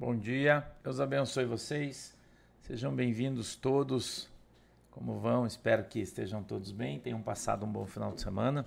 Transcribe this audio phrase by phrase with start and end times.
[0.00, 2.16] Bom dia, Deus abençoe vocês.
[2.62, 4.30] Sejam bem-vindos todos.
[4.90, 5.46] Como vão?
[5.46, 8.64] Espero que estejam todos bem, tenham passado um bom final de semana.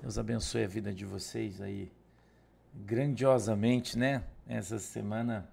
[0.00, 1.92] Deus abençoe a vida de vocês aí
[2.74, 4.24] grandiosamente, né?
[4.48, 5.46] Essa semana,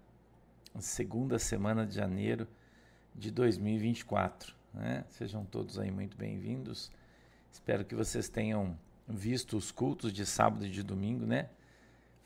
[0.80, 2.48] segunda semana de janeiro
[3.14, 5.04] de 2024, né?
[5.10, 6.90] Sejam todos aí muito bem-vindos.
[7.52, 11.50] Espero que vocês tenham visto os cultos de sábado e de domingo, né?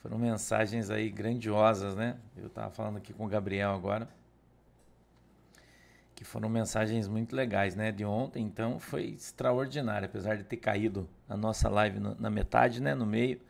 [0.07, 2.15] Foram mensagens aí grandiosas, né?
[2.37, 4.07] Eu estava falando aqui com o Gabriel agora.
[6.15, 7.91] Que foram mensagens muito legais, né?
[7.91, 12.81] De ontem, então foi extraordinário, apesar de ter caído a nossa live no, na metade,
[12.81, 12.95] né?
[12.95, 13.41] No meio,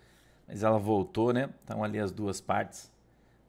[0.47, 1.47] mas ela voltou, né?
[1.61, 2.91] Estão ali as duas partes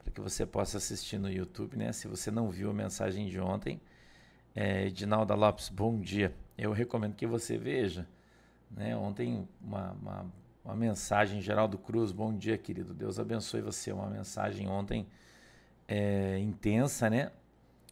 [0.05, 1.95] para que você possa assistir no YouTube, né?
[1.95, 3.81] Se você não viu a mensagem de ontem,
[4.55, 6.35] é, Edinalda Lopes, bom dia.
[6.59, 8.07] Eu recomendo que você veja,
[8.71, 8.95] né?
[8.95, 10.27] Ontem uma, uma
[10.65, 12.93] uma mensagem, Geraldo Cruz, bom dia, querido.
[12.93, 13.93] Deus abençoe você.
[13.93, 15.07] Uma mensagem ontem
[15.87, 17.33] é, intensa, né?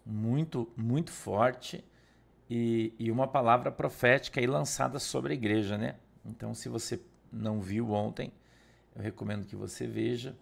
[0.04, 1.84] Muito, muito forte
[2.48, 5.96] e, e uma palavra profética aí lançada sobre a igreja, né?
[6.24, 7.00] Então, se você
[7.32, 8.32] não viu ontem,
[8.94, 10.36] eu recomendo que você veja,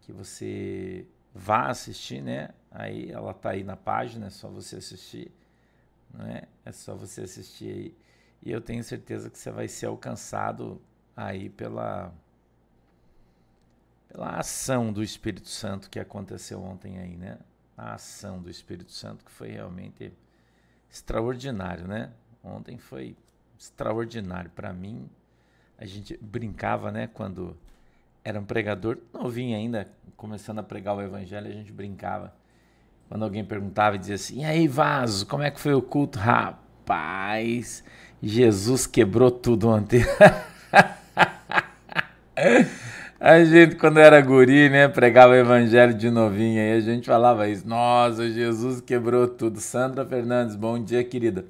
[0.00, 2.50] que você vá assistir, né?
[2.70, 5.30] Aí ela tá aí na página, é só você assistir,
[6.12, 6.42] né?
[6.64, 7.96] É só você assistir aí.
[8.42, 10.80] E eu tenho certeza que você vai ser alcançado
[11.18, 12.12] aí pela
[14.06, 17.38] pela ação do Espírito Santo que aconteceu ontem aí, né?
[17.76, 20.12] A ação do Espírito Santo que foi realmente
[20.88, 22.12] extraordinário, né?
[22.42, 23.16] Ontem foi
[23.58, 25.10] extraordinário para mim.
[25.76, 27.56] A gente brincava, né, quando
[28.24, 32.32] era um pregador novinho ainda, começando a pregar o evangelho, a gente brincava.
[33.08, 36.18] Quando alguém perguntava e dizia assim: "E aí, Vaso, como é que foi o culto?"
[36.18, 37.84] Rapaz,
[38.22, 40.00] Jesus quebrou tudo ontem.
[43.20, 47.48] A gente, quando era guri, né, pregava o evangelho de novinha, e a gente falava
[47.48, 47.66] isso.
[47.66, 49.60] Nossa, Jesus quebrou tudo.
[49.60, 51.44] Sandra Fernandes, bom dia, querida.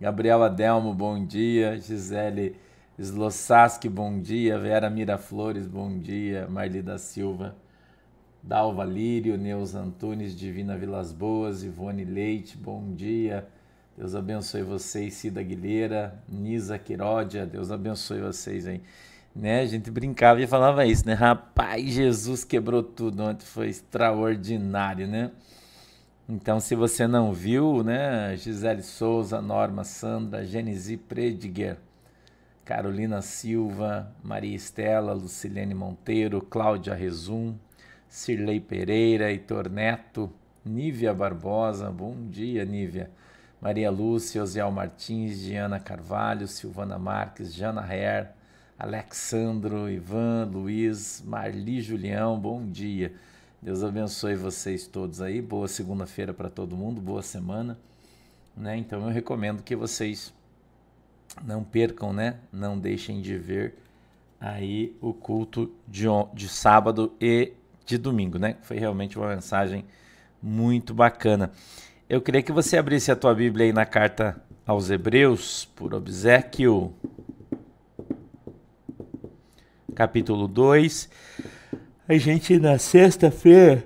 [0.00, 1.78] Gabriel Adelmo, bom dia.
[1.78, 2.56] Gisele
[2.98, 4.58] Slossaski, bom dia.
[4.58, 6.48] Vera Miraflores, bom dia.
[6.48, 7.54] Marli da Silva.
[8.42, 13.46] Dalva Lírio, Neus Antunes, Divina Vilas Boas, Ivone Leite, bom dia.
[13.96, 18.80] Deus abençoe vocês, Cida Aguilera, Nisa Quiródia, Deus abençoe vocês aí
[19.36, 19.60] né?
[19.60, 21.12] A gente brincava e falava isso, né?
[21.12, 25.30] Rapaz, Jesus quebrou tudo ontem, foi extraordinário, né?
[26.28, 28.34] Então, se você não viu, né?
[28.36, 31.76] Gisele Souza, Norma Sandra, Genesi Prediger,
[32.64, 37.54] Carolina Silva, Maria Estela, Lucilene Monteiro, Cláudia Rezum,
[38.08, 40.32] Cirlei Pereira, Heitor Neto,
[40.64, 43.10] Nívia Barbosa, bom dia, Nívia.
[43.60, 48.34] Maria Lúcia, Osiel Martins, Diana Carvalho, Silvana Marques, Jana Herr,
[48.78, 53.14] Alexandro, Ivan, Luiz, Marli Julião, bom dia.
[53.62, 55.40] Deus abençoe vocês todos aí.
[55.40, 57.78] Boa segunda-feira para todo mundo, boa semana.
[58.54, 58.76] Né?
[58.76, 60.30] Então eu recomendo que vocês
[61.42, 62.36] não percam, né?
[62.52, 63.74] Não deixem de ver
[64.38, 66.04] aí o culto de,
[66.34, 67.54] de sábado e
[67.86, 68.56] de domingo, né?
[68.60, 69.86] Foi realmente uma mensagem
[70.42, 71.50] muito bacana.
[72.10, 76.92] Eu queria que você abrisse a tua Bíblia aí na carta aos Hebreus, por obsequio
[79.96, 81.08] capítulo 2.
[82.06, 83.82] A gente na sexta-feira,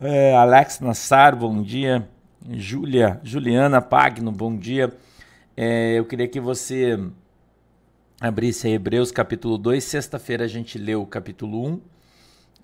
[0.00, 2.06] é, Alex Nassar, bom dia.
[2.50, 4.92] Júlia, Juliana Pagno, bom dia.
[5.56, 6.98] É, eu queria que você
[8.20, 9.82] abrisse Hebreus capítulo 2.
[9.82, 11.80] Sexta-feira a gente leu o capítulo 1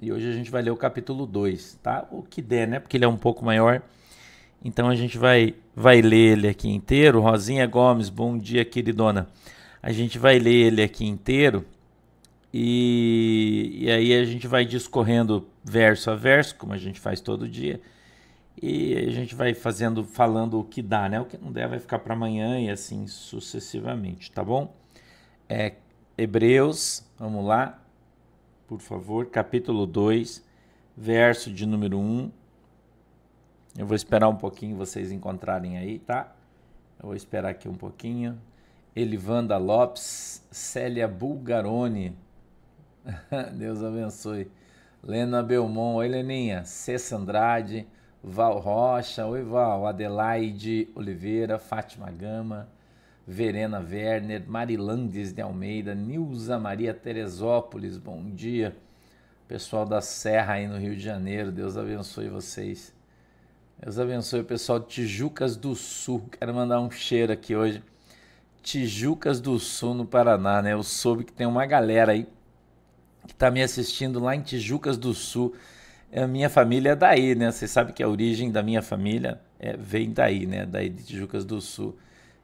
[0.02, 2.08] e hoje a gente vai ler o capítulo 2, tá?
[2.10, 2.80] O que der, né?
[2.80, 3.82] Porque ele é um pouco maior.
[4.64, 7.20] Então a gente vai, vai ler ele aqui inteiro.
[7.20, 9.28] Rosinha Gomes, bom dia, queridona.
[9.80, 11.64] A gente vai ler ele aqui inteiro
[12.52, 17.48] e, e aí a gente vai discorrendo verso a verso, como a gente faz todo
[17.48, 17.80] dia.
[18.60, 21.20] E a gente vai fazendo, falando o que dá, né?
[21.20, 24.74] O que não der vai ficar para amanhã e assim sucessivamente, tá bom?
[25.48, 25.74] É,
[26.18, 27.82] Hebreus, vamos lá,
[28.66, 30.44] por favor, capítulo 2,
[30.96, 32.30] verso de número 1.
[33.78, 36.34] Eu vou esperar um pouquinho vocês encontrarem aí, tá?
[36.98, 38.38] Eu vou esperar aqui um pouquinho.
[38.94, 42.14] Elivanda Lopes, Célia Bulgaroni,
[43.56, 44.50] Deus abençoe.
[45.02, 46.64] Lena Belmont, oi Leninha.
[46.64, 47.86] Cessa Andrade,
[48.22, 49.86] Val Rocha, oi Val.
[49.86, 52.68] Adelaide Oliveira, Fátima Gama,
[53.26, 58.76] Verena Werner, Marilandes de Almeida, Nilza Maria Teresópolis, bom dia.
[59.48, 62.94] Pessoal da Serra aí no Rio de Janeiro, Deus abençoe vocês.
[63.82, 66.28] Deus abençoe o pessoal de Tijucas do Sul.
[66.38, 67.82] Quero mandar um cheiro aqui hoje.
[68.62, 70.74] Tijucas do Sul, no Paraná, né?
[70.74, 72.28] Eu soube que tem uma galera aí
[73.26, 75.54] que está me assistindo lá em Tijucas do Sul.
[76.12, 77.50] a minha família é daí, né?
[77.50, 80.66] Vocês sabem que a origem da minha família é, vem daí, né?
[80.66, 81.96] Daí de Tijucas do Sul.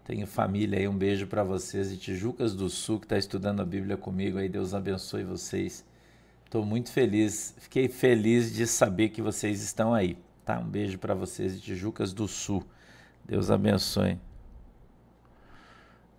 [0.04, 3.64] Tenho família aí, um beijo para vocês de Tijucas do Sul que está estudando a
[3.64, 4.48] Bíblia comigo aí.
[4.48, 5.84] Deus abençoe vocês.
[6.44, 10.60] Estou muito feliz, fiquei feliz de saber que vocês estão aí, tá?
[10.60, 12.62] Um beijo para vocês de Tijucas do Sul.
[13.24, 14.16] Deus abençoe.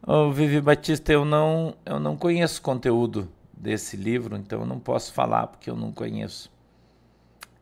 [0.05, 5.13] Ô, Vivi Batista, eu não, eu não conheço conteúdo desse livro, então eu não posso
[5.13, 6.51] falar porque eu não conheço.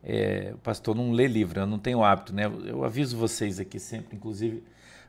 [0.02, 2.44] É, o pastor não lê livro, eu não tenho hábito, né?
[2.64, 4.62] Eu aviso vocês aqui sempre, inclusive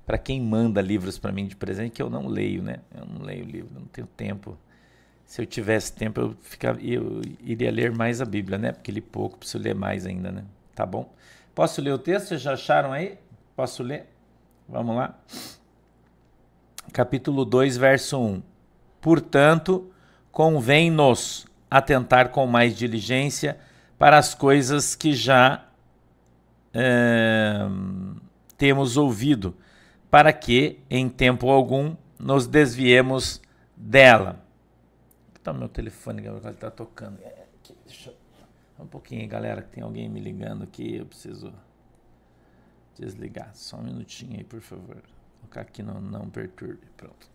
[0.08, 2.80] para quem manda livros para mim de presente, que eu não leio, né?
[2.96, 4.58] Eu não leio livro, não tenho tempo.
[5.26, 8.72] Se eu tivesse tempo, eu, ficava, eu iria ler mais a Bíblia, né?
[8.72, 10.46] Porque li pouco, preciso ler mais ainda, né?
[10.74, 11.14] Tá bom?
[11.54, 12.30] Posso ler o texto?
[12.30, 13.18] Vocês já acharam aí?
[13.54, 14.08] Posso ler?
[14.70, 15.20] Vamos lá.
[16.94, 18.42] Capítulo 2, verso 1.
[19.02, 19.92] Portanto,
[20.38, 23.58] convém-nos atentar com mais diligência
[23.98, 25.68] para as coisas que já
[26.72, 27.66] é,
[28.56, 29.56] temos ouvido,
[30.12, 33.42] para que, em tempo algum, nos desviemos
[33.76, 34.40] dela.
[35.34, 37.18] Está meu telefone, ele está tocando.
[37.24, 38.16] É, aqui, deixa eu...
[38.80, 41.52] Um pouquinho, galera, que tem alguém me ligando aqui, eu preciso
[42.96, 43.50] desligar.
[43.56, 44.98] Só um minutinho aí, por favor.
[44.98, 46.86] Vou colocar aqui no não perturbe.
[46.96, 47.28] Pronto.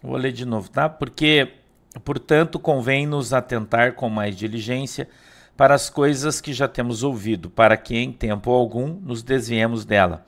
[0.00, 0.88] Vou ler de novo, tá?
[0.88, 1.65] Porque,
[2.00, 5.08] portanto, convém nos atentar com mais diligência
[5.56, 10.26] para as coisas que já temos ouvido, para que em tempo algum nos desviemos dela.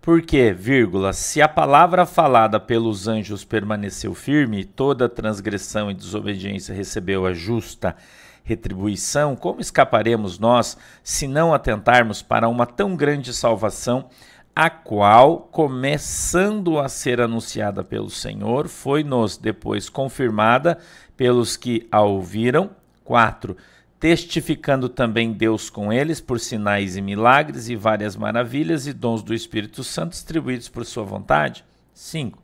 [0.00, 7.26] Porque, vírgula, se a palavra falada pelos anjos permaneceu firme, toda transgressão e desobediência recebeu
[7.26, 7.96] a justa
[8.44, 14.08] retribuição, como escaparemos nós se não atentarmos para uma tão grande salvação,
[14.54, 20.78] a qual, começando a ser anunciada pelo Senhor, foi-nos depois confirmada
[21.16, 22.70] pelos que a ouviram?
[23.04, 23.56] 4
[23.98, 29.34] testificando também Deus com eles por sinais e milagres e várias maravilhas e dons do
[29.34, 31.64] Espírito Santo distribuídos por sua vontade?
[31.94, 32.42] 5.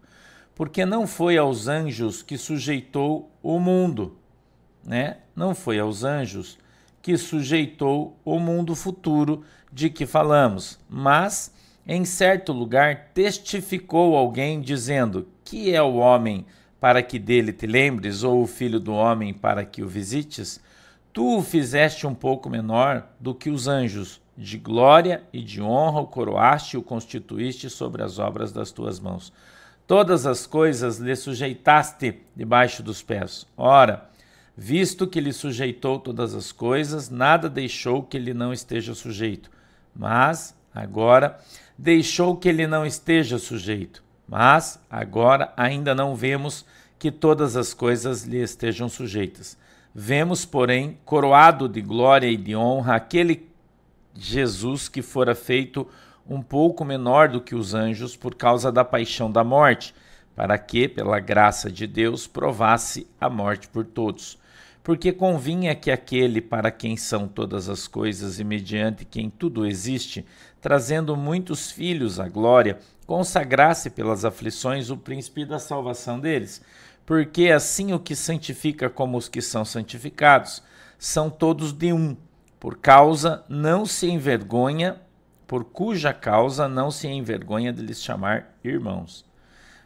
[0.54, 4.16] Porque não foi aos anjos que sujeitou o mundo,
[4.84, 5.18] né?
[5.36, 6.58] Não foi aos anjos
[7.00, 11.54] que sujeitou o mundo futuro de que falamos, mas
[11.86, 16.46] em certo lugar testificou alguém dizendo: Que é o homem
[16.82, 20.60] para que dele te lembres, ou o filho do homem para que o visites?
[21.12, 26.00] Tu o fizeste um pouco menor do que os anjos, de glória e de honra
[26.00, 29.32] o coroaste e o constituíste sobre as obras das tuas mãos.
[29.86, 33.46] Todas as coisas lhe sujeitaste debaixo dos pés.
[33.56, 34.10] Ora,
[34.56, 39.52] visto que lhe sujeitou todas as coisas, nada deixou que ele não esteja sujeito.
[39.94, 41.38] Mas, agora,
[41.78, 44.02] deixou que ele não esteja sujeito.
[44.32, 46.64] Mas, agora, ainda não vemos
[46.98, 49.58] que todas as coisas lhe estejam sujeitas
[49.94, 53.46] Vemos, porém, coroado de glória e de honra aquele
[54.14, 55.86] Jesus que fora feito
[56.26, 59.94] um pouco menor do que os anjos por causa da paixão da morte,
[60.34, 64.38] para que, pela graça de Deus, provasse a morte por todos.
[64.82, 70.24] Porque convinha que aquele para quem são todas as coisas e mediante quem tudo existe,
[70.62, 76.62] trazendo muitos filhos à glória, consagrasse pelas aflições o príncipe da salvação deles
[77.04, 80.62] porque assim o que santifica como os que são santificados
[80.98, 82.16] são todos de um,
[82.60, 85.00] por causa não se envergonha,
[85.46, 89.24] por cuja causa não se envergonha de lhes chamar irmãos,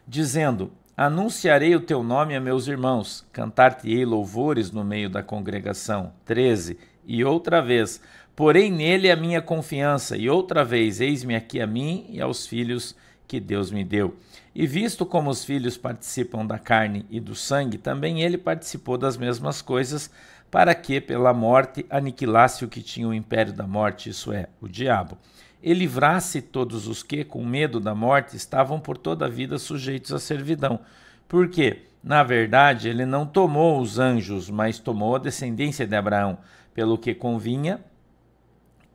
[0.07, 6.13] dizendo: Anunciarei o teu nome a meus irmãos, cantar-te-ei louvores no meio da congregação.
[6.23, 6.77] 13.
[7.05, 7.99] E outra vez,
[8.37, 12.95] porém nele a minha confiança, e outra vez, eis-me aqui a mim e aos filhos
[13.27, 14.15] que Deus me deu.
[14.53, 19.17] E visto como os filhos participam da carne e do sangue, também ele participou das
[19.17, 20.11] mesmas coisas,
[20.51, 24.67] para que, pela morte, aniquilasse o que tinha o império da morte, isso é, o
[24.67, 25.17] diabo,
[25.61, 30.13] e livrasse todos os que, com medo da morte, estavam por toda a vida sujeitos
[30.13, 30.79] à servidão.
[31.27, 36.37] Porque, na verdade, ele não tomou os anjos, mas tomou a descendência de Abraão,
[36.75, 37.83] pelo que convinha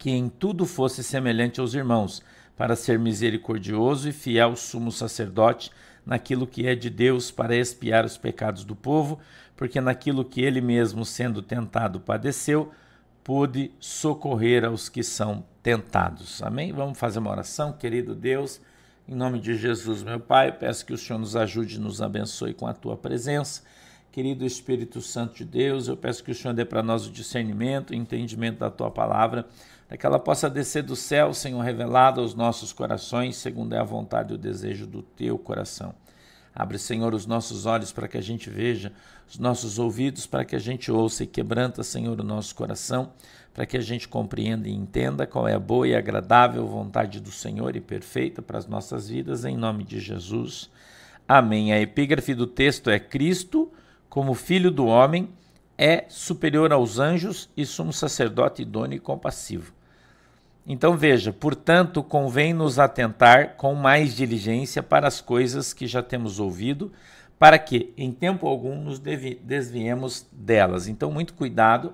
[0.03, 2.25] que em tudo fosse semelhante aos irmãos
[2.57, 5.71] para ser misericordioso e fiel sumo sacerdote
[6.05, 9.21] naquilo que é de Deus para expiar os pecados do povo,
[9.57, 12.73] porque naquilo que ele mesmo, sendo tentado, padeceu,
[13.23, 16.43] pôde socorrer aos que são tentados.
[16.43, 16.73] Amém?
[16.73, 18.61] Vamos fazer uma oração, querido Deus.
[19.07, 22.55] Em nome de Jesus, meu Pai, peço que o Senhor nos ajude e nos abençoe
[22.55, 23.63] com a tua presença.
[24.11, 27.91] Querido Espírito Santo de Deus, eu peço que o Senhor dê para nós o discernimento,
[27.91, 29.47] o entendimento da tua palavra
[29.93, 33.85] para que ela possa descer do céu, Senhor, revelada aos nossos corações, segundo é a
[33.85, 35.95] vontade e o desejo do teu coração.
[36.55, 38.91] Abre, Senhor, os nossos olhos para que a gente veja,
[39.29, 43.13] os nossos ouvidos para que a gente ouça e quebranta, Senhor, o nosso coração,
[43.53, 47.31] para que a gente compreenda e entenda qual é a boa e agradável vontade do
[47.31, 50.71] Senhor e perfeita para as nossas vidas, em nome de Jesus.
[51.29, 51.71] Amém.
[51.71, 53.71] A epígrafe do texto é: Cristo,
[54.09, 55.29] como Filho do homem,
[55.77, 59.82] é superior aos anjos e sumo sacerdote idôneo e compassivo.
[60.67, 66.39] Então veja, portanto, convém nos atentar com mais diligência para as coisas que já temos
[66.39, 66.93] ouvido,
[67.39, 70.87] para que em tempo algum nos desviemos delas.
[70.87, 71.93] Então, muito cuidado,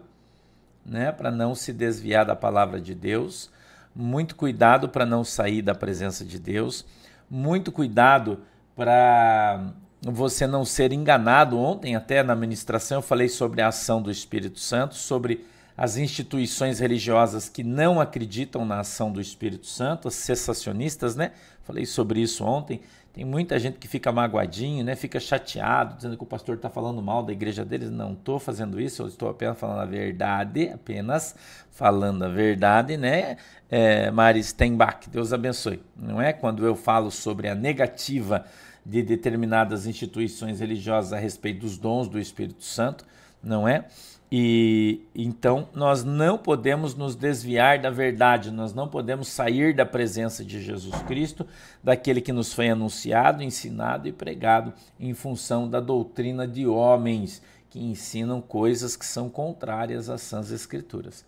[0.84, 3.50] né, para não se desviar da palavra de Deus,
[3.94, 6.84] muito cuidado para não sair da presença de Deus,
[7.30, 8.40] muito cuidado
[8.76, 9.72] para
[10.02, 11.58] você não ser enganado.
[11.58, 15.46] Ontem, até na ministração, eu falei sobre a ação do Espírito Santo, sobre
[15.78, 21.30] as instituições religiosas que não acreditam na ação do Espírito Santo, as cessacionistas, né?
[21.62, 22.80] Falei sobre isso ontem.
[23.12, 24.96] Tem muita gente que fica magoadinho, né?
[24.96, 27.90] Fica chateado, dizendo que o pastor está falando mal da igreja deles.
[27.90, 31.36] Não estou fazendo isso, eu estou apenas falando a verdade, apenas
[31.70, 33.36] falando a verdade, né?
[33.70, 35.80] É, Mari Steinbach, Deus abençoe.
[35.96, 38.44] Não é quando eu falo sobre a negativa
[38.84, 43.06] de determinadas instituições religiosas a respeito dos dons do Espírito Santo,
[43.40, 43.84] não é?
[44.30, 50.44] E então nós não podemos nos desviar da verdade, nós não podemos sair da presença
[50.44, 51.46] de Jesus Cristo,
[51.82, 57.80] daquele que nos foi anunciado, ensinado e pregado em função da doutrina de homens que
[57.80, 61.24] ensinam coisas que são contrárias às sãs escrituras.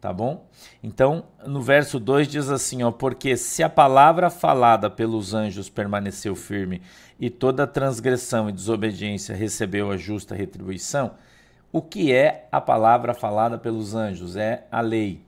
[0.00, 0.46] Tá bom?
[0.82, 6.34] Então, no verso 2 diz assim, ó, porque se a palavra falada pelos anjos permaneceu
[6.34, 6.80] firme
[7.18, 11.12] e toda transgressão e desobediência recebeu a justa retribuição,
[11.72, 14.36] o que é a palavra falada pelos anjos?
[14.36, 15.22] É a lei,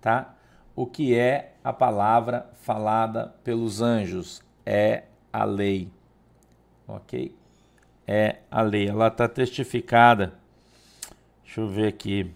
[0.00, 0.34] tá?
[0.76, 4.42] O que é a palavra falada pelos anjos?
[4.64, 5.90] É a lei,
[6.86, 7.34] ok?
[8.06, 8.88] É a lei.
[8.88, 10.34] Ela está testificada.
[11.44, 12.32] Deixa eu ver aqui.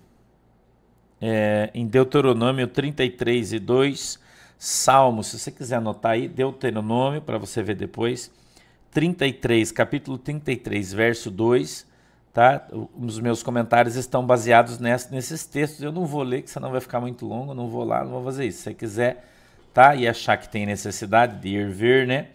[1.20, 4.18] É, em Deuteronômio 33 e 2,
[4.58, 8.30] Salmos, se você quiser anotar aí, Deuteronômio, para você ver depois,
[8.90, 11.86] 33, capítulo 33, verso 2,
[12.34, 12.66] Tá?
[12.98, 15.80] Os meus comentários estão baseados ness, nesses textos.
[15.80, 17.54] Eu não vou ler, que senão vai ficar muito longo.
[17.54, 18.58] Não vou lá, não vou fazer isso.
[18.58, 19.24] Se você quiser,
[19.72, 19.94] tá?
[19.94, 22.30] E achar que tem necessidade de ir ver, né?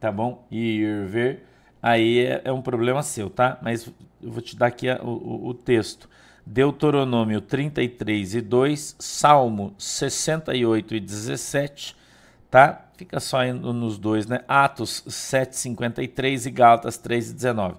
[0.00, 0.44] Tá bom?
[0.50, 1.46] Ir ver,
[1.80, 3.56] aí é, é um problema seu, tá?
[3.62, 3.86] Mas
[4.20, 6.08] eu vou te dar aqui a, o, o texto.
[6.44, 11.96] Deuteronômio 33 e 2, Salmo 68 e 17,
[12.50, 12.84] tá?
[12.96, 14.40] Fica só nos dois, né?
[14.48, 17.76] Atos 7, 53 e Gálatas 3 e 19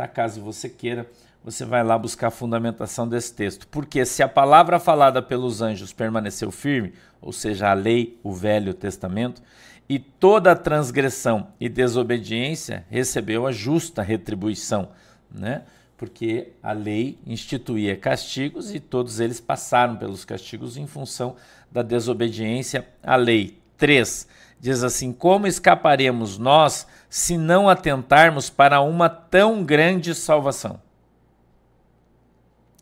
[0.00, 0.08] tá?
[0.08, 1.06] Caso você queira,
[1.44, 3.66] você vai lá buscar a fundamentação desse texto.
[3.68, 8.72] Porque se a palavra falada pelos anjos permaneceu firme, ou seja, a lei, o Velho
[8.72, 9.42] Testamento,
[9.88, 14.90] e toda transgressão e desobediência recebeu a justa retribuição,
[15.30, 15.62] né?
[15.98, 21.36] Porque a lei instituía castigos e todos eles passaram pelos castigos em função
[21.70, 23.58] da desobediência à lei.
[23.76, 24.26] 3
[24.60, 30.80] diz assim: Como escaparemos nós se não atentarmos para uma tão grande salvação?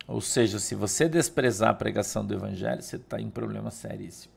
[0.07, 4.33] Ou seja, se você desprezar a pregação do Evangelho, você está em problema seríssimo.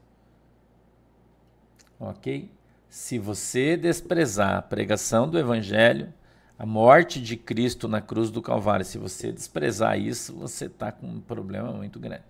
[1.97, 2.51] Ok?
[2.89, 6.13] Se você desprezar a pregação do Evangelho,
[6.59, 11.07] a morte de Cristo na cruz do Calvário, se você desprezar isso, você está com
[11.07, 12.25] um problema muito grande.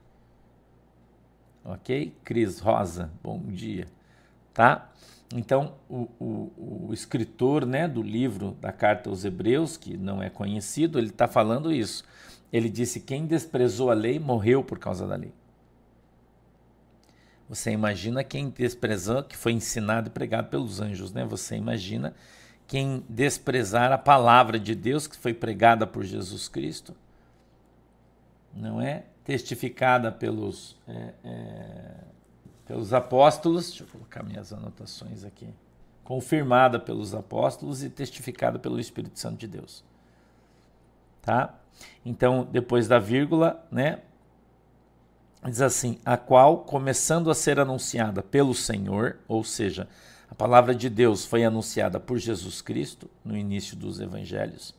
[1.65, 2.15] Ok?
[2.23, 3.87] Cris Rosa, bom dia
[4.53, 4.91] tá?
[5.34, 10.29] Então, o, o, o, escritor né, do livro da Carta aos Hebreus, que não é
[10.29, 12.03] conhecido, ele está falando isso.
[12.51, 15.34] Ele disse: Quem desprezou a lei morreu por causa da lei.
[17.48, 21.25] Você imagina quem desprezou, que foi ensinado e pregado pelos anjos, né?
[21.25, 22.13] Você imagina
[22.67, 26.96] quem desprezar a palavra de Deus que foi pregada por Jesus Cristo,
[28.53, 29.03] não é?
[29.24, 30.77] Testificada pelos.
[30.88, 32.12] É, é
[32.71, 35.45] pelos apóstolos, deixa eu colocar minhas anotações aqui,
[36.05, 39.83] confirmada pelos apóstolos e testificada pelo Espírito Santo de Deus.
[41.21, 41.53] Tá?
[42.05, 43.99] Então, depois da vírgula, né?
[45.43, 49.85] Diz assim: a qual, começando a ser anunciada pelo Senhor, ou seja,
[50.29, 54.73] a palavra de Deus foi anunciada por Jesus Cristo no início dos evangelhos.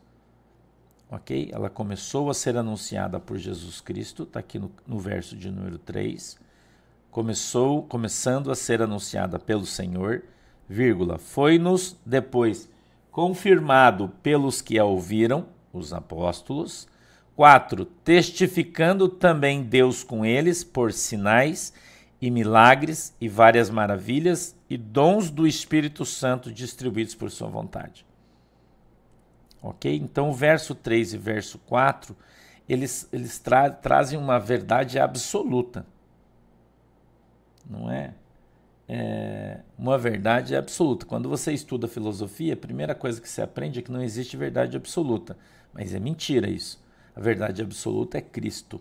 [1.11, 1.51] Ok?
[1.53, 5.79] Ela começou a ser anunciada por Jesus Cristo, está aqui no, no verso de número
[5.79, 6.41] 3
[7.13, 10.25] começou começando a ser anunciada pelo Senhor,
[11.19, 12.69] foi-nos depois
[13.11, 16.89] confirmado pelos que a ouviram, os apóstolos.
[17.37, 17.85] 4.
[17.85, 21.75] Testificando também Deus com eles por sinais
[22.21, 28.07] e milagres e várias maravilhas e dons do Espírito Santo distribuídos por sua vontade.
[29.61, 29.95] Ok?
[29.95, 32.17] Então, o verso 3 e verso 4
[32.67, 35.85] eles, eles tra trazem uma verdade absoluta.
[37.69, 38.15] Não é?
[38.89, 39.61] é?
[39.79, 41.07] Uma verdade absoluta.
[41.07, 44.77] Quando você estuda filosofia, a primeira coisa que você aprende é que não existe verdade
[44.77, 45.37] absoluta.
[45.73, 46.83] Mas é mentira isso.
[47.15, 48.81] A verdade absoluta é Cristo.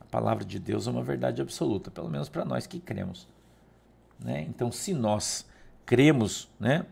[0.00, 3.28] A palavra de Deus é uma verdade absoluta, pelo menos para nós que cremos.
[4.18, 4.46] Né?
[4.48, 5.46] Então, se nós
[5.84, 6.86] cremos, né,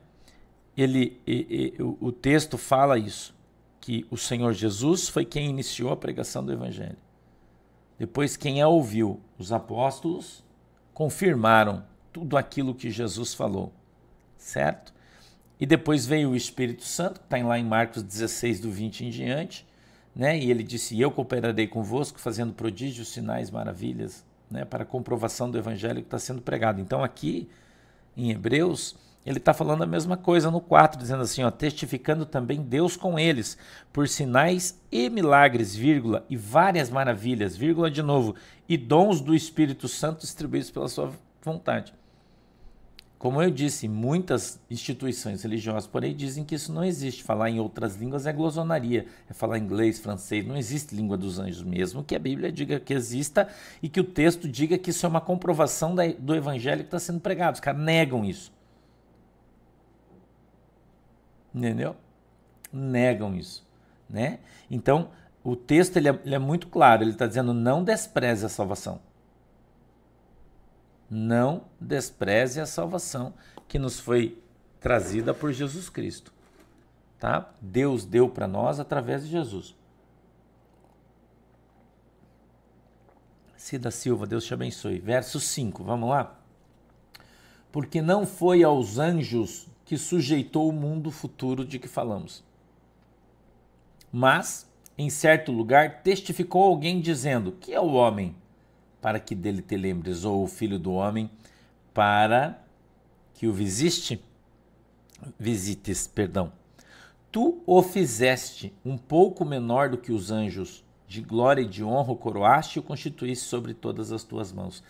[0.76, 3.34] ele, e, e, o, texto fala isso
[3.80, 6.96] que o Senhor Jesus foi quem iniciou a pregação do Evangelho.
[7.98, 10.42] Depois, quem a ouviu, os apóstolos,
[11.00, 13.72] confirmaram tudo aquilo que Jesus falou,
[14.36, 14.92] certo?
[15.58, 19.08] E depois veio o Espírito Santo, que está lá em Marcos 16, do 20 em
[19.08, 19.66] diante,
[20.14, 20.38] né?
[20.38, 24.66] e ele disse: Eu cooperarei convosco, fazendo prodígios, sinais, maravilhas, né?
[24.66, 26.82] para a comprovação do Evangelho que está sendo pregado.
[26.82, 27.48] Então, aqui
[28.14, 32.62] em Hebreus ele está falando a mesma coisa no 4, dizendo assim, ó, testificando também
[32.62, 33.58] Deus com eles,
[33.92, 38.34] por sinais e milagres, vírgula, e várias maravilhas, vírgula de novo,
[38.68, 41.12] e dons do Espírito Santo distribuídos pela sua
[41.42, 41.92] vontade.
[43.18, 47.22] Como eu disse, muitas instituições religiosas, porém, dizem que isso não existe.
[47.22, 51.62] Falar em outras línguas é glosonaria, é falar inglês, francês, não existe língua dos anjos
[51.62, 53.46] mesmo, que a Bíblia diga que exista
[53.82, 57.20] e que o texto diga que isso é uma comprovação do evangelho que está sendo
[57.20, 57.56] pregado.
[57.56, 58.50] Os caras negam isso.
[61.54, 61.96] Entendeu?
[62.72, 63.66] Negam isso,
[64.08, 64.38] né?
[64.70, 65.10] Então,
[65.42, 69.00] o texto ele é, ele é muito claro, ele está dizendo não despreze a salvação.
[71.08, 73.34] Não despreze a salvação
[73.66, 74.40] que nos foi
[74.78, 76.32] trazida por Jesus Cristo.
[77.18, 77.52] Tá?
[77.60, 79.74] Deus deu para nós através de Jesus.
[83.56, 84.98] Cida Silva, Deus te abençoe.
[84.98, 86.38] Verso 5, vamos lá?
[87.70, 92.44] Porque não foi aos anjos que sujeitou o mundo futuro de que falamos.
[94.12, 98.36] Mas, em certo lugar, testificou alguém dizendo: Que é o homem
[99.00, 101.28] para que dele te lembres, ou o filho do homem
[101.92, 102.62] para
[103.34, 104.22] que o visiste?
[105.36, 106.52] Visites, perdão.
[107.32, 112.12] Tu o fizeste um pouco menor do que os anjos, de glória e de honra
[112.12, 114.84] o coroaste e o constituíste sobre todas as tuas mãos.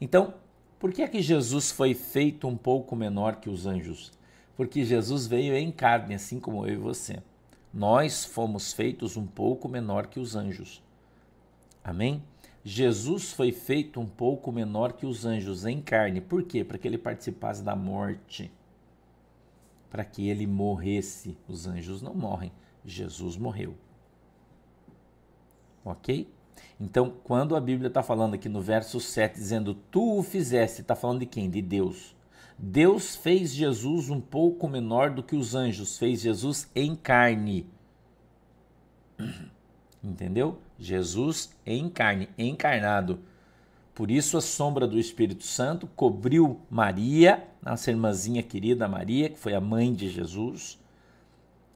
[0.00, 0.34] Então,
[0.76, 4.18] por que é que Jesus foi feito um pouco menor que os anjos?
[4.60, 7.22] Porque Jesus veio em carne, assim como eu e você.
[7.72, 10.82] Nós fomos feitos um pouco menor que os anjos.
[11.82, 12.22] Amém?
[12.62, 16.20] Jesus foi feito um pouco menor que os anjos em carne.
[16.20, 16.62] Por quê?
[16.62, 18.52] Para que ele participasse da morte.
[19.88, 21.38] Para que ele morresse.
[21.48, 22.52] Os anjos não morrem.
[22.84, 23.74] Jesus morreu.
[25.82, 26.30] Ok?
[26.78, 30.94] Então, quando a Bíblia está falando aqui no verso 7, dizendo tu o fizeste, está
[30.94, 31.48] falando de quem?
[31.48, 32.14] De Deus.
[32.62, 37.66] Deus fez Jesus um pouco menor do que os anjos, fez Jesus em carne.
[40.04, 40.58] Entendeu?
[40.78, 43.20] Jesus em carne, encarnado.
[43.94, 49.54] Por isso a sombra do Espírito Santo cobriu Maria, nossa irmãzinha querida Maria, que foi
[49.54, 50.78] a mãe de Jesus,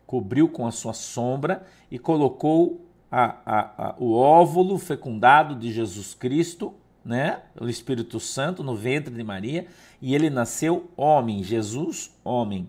[0.07, 6.13] cobriu com a sua sombra e colocou a, a, a, o óvulo fecundado de Jesus
[6.13, 9.67] Cristo né, o Espírito Santo no ventre de Maria,
[10.01, 12.69] e ele nasceu homem, Jesus, homem.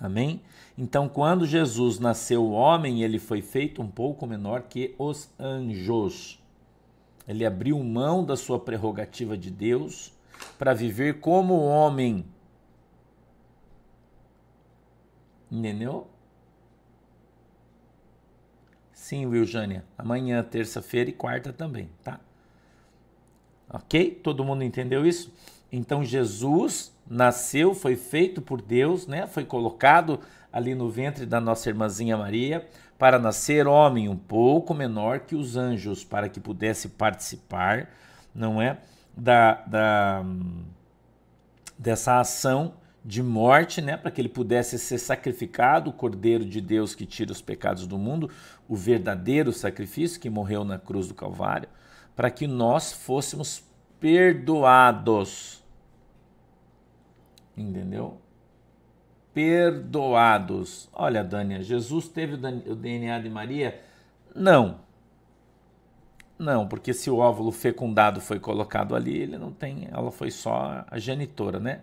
[0.00, 0.42] Amém?
[0.76, 6.42] Então, quando Jesus nasceu homem, ele foi feito um pouco menor que os anjos.
[7.26, 10.12] Ele abriu mão da sua prerrogativa de Deus
[10.56, 12.24] para viver como homem.
[15.50, 16.06] Entendeu?
[18.92, 19.84] Sim, Will Jânia.
[19.96, 22.20] Amanhã, terça-feira e quarta também, tá?
[23.70, 24.20] Ok?
[24.22, 25.32] Todo mundo entendeu isso?
[25.70, 29.26] Então Jesus nasceu, foi feito por Deus, né?
[29.26, 30.20] Foi colocado
[30.52, 32.66] ali no ventre da nossa irmãzinha Maria
[32.98, 37.90] para nascer homem um pouco menor que os anjos, para que pudesse participar,
[38.34, 38.78] não é,
[39.16, 40.24] da, da
[41.78, 46.94] dessa ação de morte, né, para que ele pudesse ser sacrificado, o Cordeiro de Deus
[46.94, 48.28] que tira os pecados do mundo,
[48.68, 51.68] o verdadeiro sacrifício que morreu na cruz do Calvário
[52.18, 53.62] para que nós fôssemos
[54.00, 55.64] perdoados.
[57.56, 58.18] Entendeu?
[59.32, 60.88] Perdoados.
[60.92, 63.80] Olha, Dânia, Jesus teve o DNA de Maria?
[64.34, 64.80] Não.
[66.36, 70.84] Não, porque se o óvulo fecundado foi colocado ali, ele não tem, ela foi só
[70.90, 71.82] a genitora, né?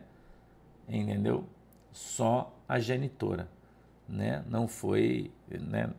[0.86, 1.46] Entendeu?
[1.94, 3.48] Só a genitora,
[4.06, 4.44] né?
[4.50, 5.92] Não foi, né?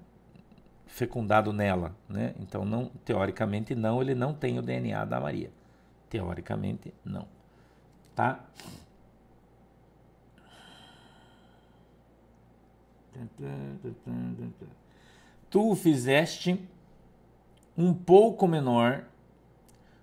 [0.87, 2.35] Fecundado nela, né?
[2.40, 5.51] Então, não, teoricamente não, ele não tem o DNA da Maria.
[6.09, 7.27] Teoricamente não.
[8.14, 8.40] Tá?
[15.51, 16.59] Tu o fizeste
[17.77, 19.05] um pouco menor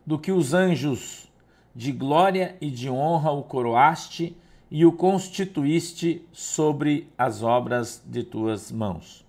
[0.06, 1.32] do que os anjos,
[1.76, 4.38] de glória e de honra o coroaste
[4.70, 9.26] e o constituíste sobre as obras de tuas mãos.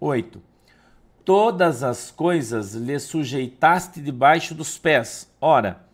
[0.00, 0.40] 8.
[1.28, 5.30] Todas as coisas lhe sujeitaste debaixo dos pés.
[5.38, 5.86] Ora,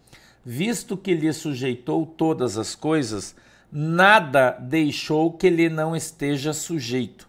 [0.44, 3.34] visto que lhe sujeitou todas as coisas,
[3.72, 7.28] nada deixou que lhe não esteja sujeito.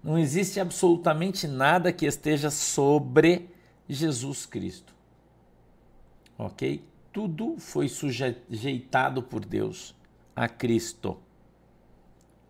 [0.00, 3.50] Não existe absolutamente nada que esteja sobre
[3.88, 4.94] Jesus Cristo.
[6.38, 6.84] Ok?
[7.12, 9.92] Tudo foi sujeitado por Deus
[10.36, 11.18] a Cristo.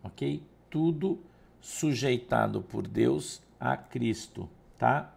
[0.03, 0.43] Ok?
[0.69, 1.19] Tudo
[1.59, 4.47] sujeitado por Deus a Cristo,
[4.79, 5.11] tá?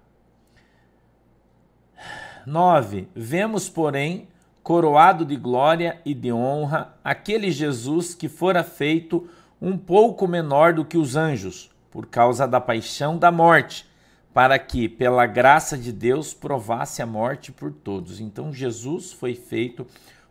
[2.46, 3.08] 9.
[3.13, 4.28] Vemos, porém,
[4.63, 9.30] coroado de glória e de honra aquele Jesus que fora feito
[9.62, 13.88] um pouco menor do que os anjos, por causa da paixão da morte,
[14.34, 18.20] para que, pela graça de Deus, provasse a morte por todos.
[18.20, 19.88] Então, Jesus foi feito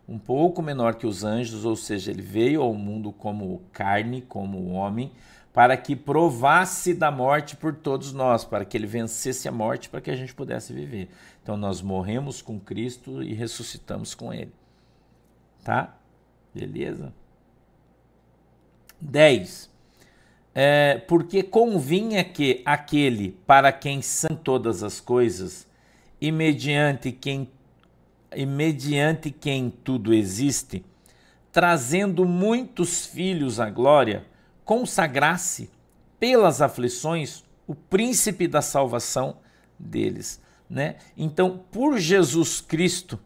[0.07, 4.71] um pouco menor que os anjos, ou seja, ele veio ao mundo como carne, como
[4.71, 5.11] homem,
[5.53, 10.01] para que provasse da morte por todos nós, para que ele vencesse a morte, para
[10.01, 11.09] que a gente pudesse viver.
[11.41, 14.53] Então, nós morremos com Cristo e ressuscitamos com ele.
[15.63, 15.95] Tá?
[16.53, 17.13] Beleza?
[19.01, 19.77] 10
[20.59, 25.67] é, porque convinha que aquele para quem são todas as coisas
[26.19, 27.47] e mediante quem
[28.35, 30.83] e mediante quem tudo existe,
[31.51, 34.25] trazendo muitos filhos à glória,
[34.67, 35.69] consagrasse
[36.19, 39.37] pelas aflições o príncipe da salvação
[39.79, 40.97] deles, né?
[41.15, 43.17] Então, por Jesus Cristo,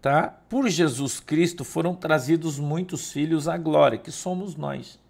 [0.00, 0.28] tá?
[0.48, 5.00] Por Jesus Cristo foram trazidos muitos filhos à glória, que somos nós.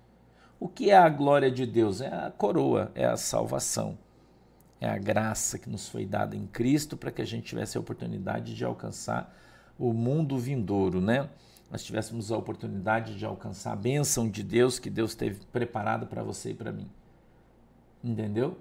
[0.59, 2.01] O que é a glória de Deus?
[2.01, 3.99] É a coroa, é a salvação.
[4.81, 7.81] É a graça que nos foi dada em Cristo para que a gente tivesse a
[7.81, 9.37] oportunidade de alcançar
[9.79, 11.29] o mundo vindouro, né?
[11.71, 16.23] Nós tivéssemos a oportunidade de alcançar a bênção de Deus que Deus teve preparado para
[16.23, 16.89] você e para mim.
[18.03, 18.57] Entendeu?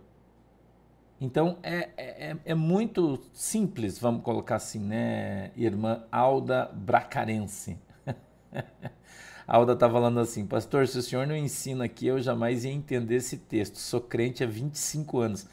[1.19, 7.77] Então é, é, é, muito simples, vamos colocar assim, né, irmã Alda Bracarense.
[9.47, 13.15] Alda está falando assim, pastor, se o senhor não ensina aqui, eu jamais ia entender
[13.15, 13.77] esse texto.
[13.77, 15.47] Sou crente há 25 anos.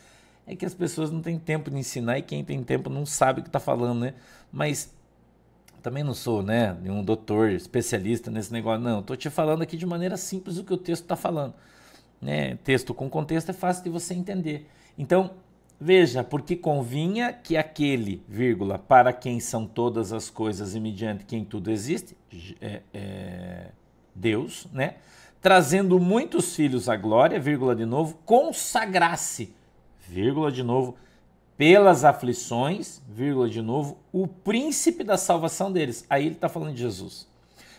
[0.47, 3.41] É que as pessoas não têm tempo de ensinar e quem tem tempo não sabe
[3.41, 4.15] o que está falando, né?
[4.51, 4.93] Mas
[5.83, 9.01] também não sou, né, nenhum doutor especialista nesse negócio, não.
[9.01, 11.55] Estou te falando aqui de maneira simples o que o texto está falando.
[12.21, 12.57] Né?
[12.63, 14.69] Texto com contexto é fácil de você entender.
[14.97, 15.33] Então,
[15.81, 21.45] veja, porque convinha que aquele, vírgula, para quem são todas as coisas e mediante quem
[21.45, 22.17] tudo existe,
[22.61, 23.71] é, é
[24.15, 24.95] Deus, né?
[25.41, 29.53] Trazendo muitos filhos à glória, vírgula de novo, consagrasse,
[30.09, 30.95] vírgula de novo,
[31.63, 36.05] pelas aflições, vírgula de novo, o príncipe da salvação deles.
[36.11, 37.29] Aí ele está falando de Jesus.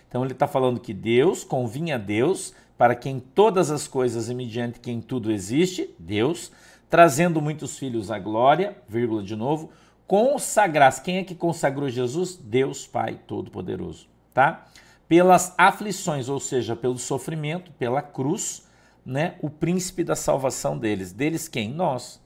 [0.07, 4.33] Então ele está falando que Deus, convinha a Deus, para quem todas as coisas e
[4.33, 6.49] mediante quem tudo existe, Deus,
[6.89, 9.69] trazendo muitos filhos à glória, vírgula de novo,
[10.07, 11.01] consagrasse.
[11.01, 12.37] Quem é que consagrou Jesus?
[12.37, 14.65] Deus Pai Todo-Poderoso, tá?
[15.09, 18.65] pelas aflições, ou seja, pelo sofrimento, pela cruz,
[19.05, 21.11] né, o príncipe da salvação deles.
[21.11, 21.69] Deles quem?
[21.69, 22.22] Nós.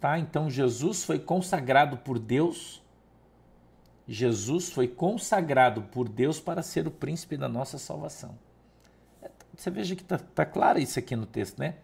[0.00, 0.18] Tá?
[0.18, 2.82] Então Jesus foi consagrado por Deus.
[4.08, 8.34] Jesus foi consagrado por Deus para ser o príncipe da nossa salvação.
[9.56, 11.74] Você veja que está tá claro isso aqui no texto, né?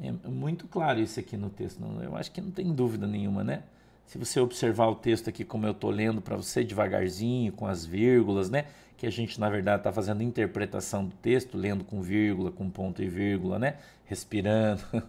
[0.00, 1.82] É muito claro isso aqui no texto.
[2.00, 3.64] Eu acho que não tem dúvida nenhuma, né?
[4.06, 7.84] Se você observar o texto aqui, como eu estou lendo para você, devagarzinho, com as
[7.84, 8.66] vírgulas, né?
[8.96, 13.02] Que a gente, na verdade, está fazendo interpretação do texto, lendo com vírgula, com ponto
[13.02, 13.76] e vírgula, né?
[14.08, 14.82] Respirando.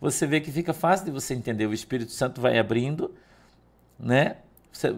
[0.00, 1.66] Você vê que fica fácil de você entender.
[1.66, 3.14] O Espírito Santo vai abrindo,
[3.98, 4.36] né?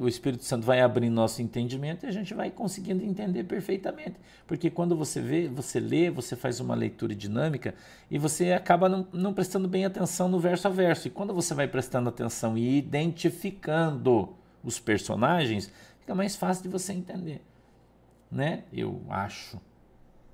[0.01, 4.15] o Espírito Santo vai abrindo nosso entendimento e a gente vai conseguindo entender perfeitamente.
[4.47, 7.75] Porque quando você vê, você lê, você faz uma leitura dinâmica
[8.11, 11.09] e você acaba não, não, prestando bem atenção no verso a verso.
[11.09, 16.93] E quando você vai prestando atenção e identificando os personagens, fica mais fácil de você
[16.93, 17.43] entender.
[18.31, 18.65] Né?
[18.73, 19.61] Eu acho.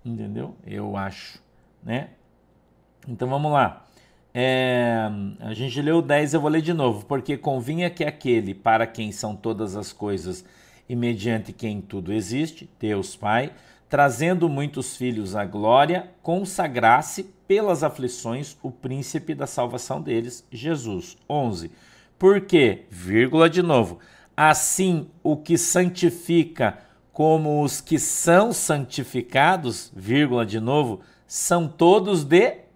[0.05, 0.55] Entendeu?
[0.67, 1.43] Eu acho.
[1.83, 2.11] Né?
[3.09, 3.87] Então vamos lá.
[4.33, 5.11] É,
[5.41, 7.05] a gente leu 10, eu vou ler de novo.
[7.07, 10.45] Porque convinha que aquele para quem são todas as coisas
[10.89, 13.53] e mediante quem tudo existe, Deus Pai,
[13.89, 21.17] trazendo muitos filhos à glória, consagrasse pelas aflições o príncipe da salvação deles, Jesus.
[21.29, 21.71] 11.
[22.19, 23.99] Porque, vírgula de novo,
[24.37, 26.79] assim o que santifica
[27.13, 32.70] como os que são santificados, vírgula de novo, são todos de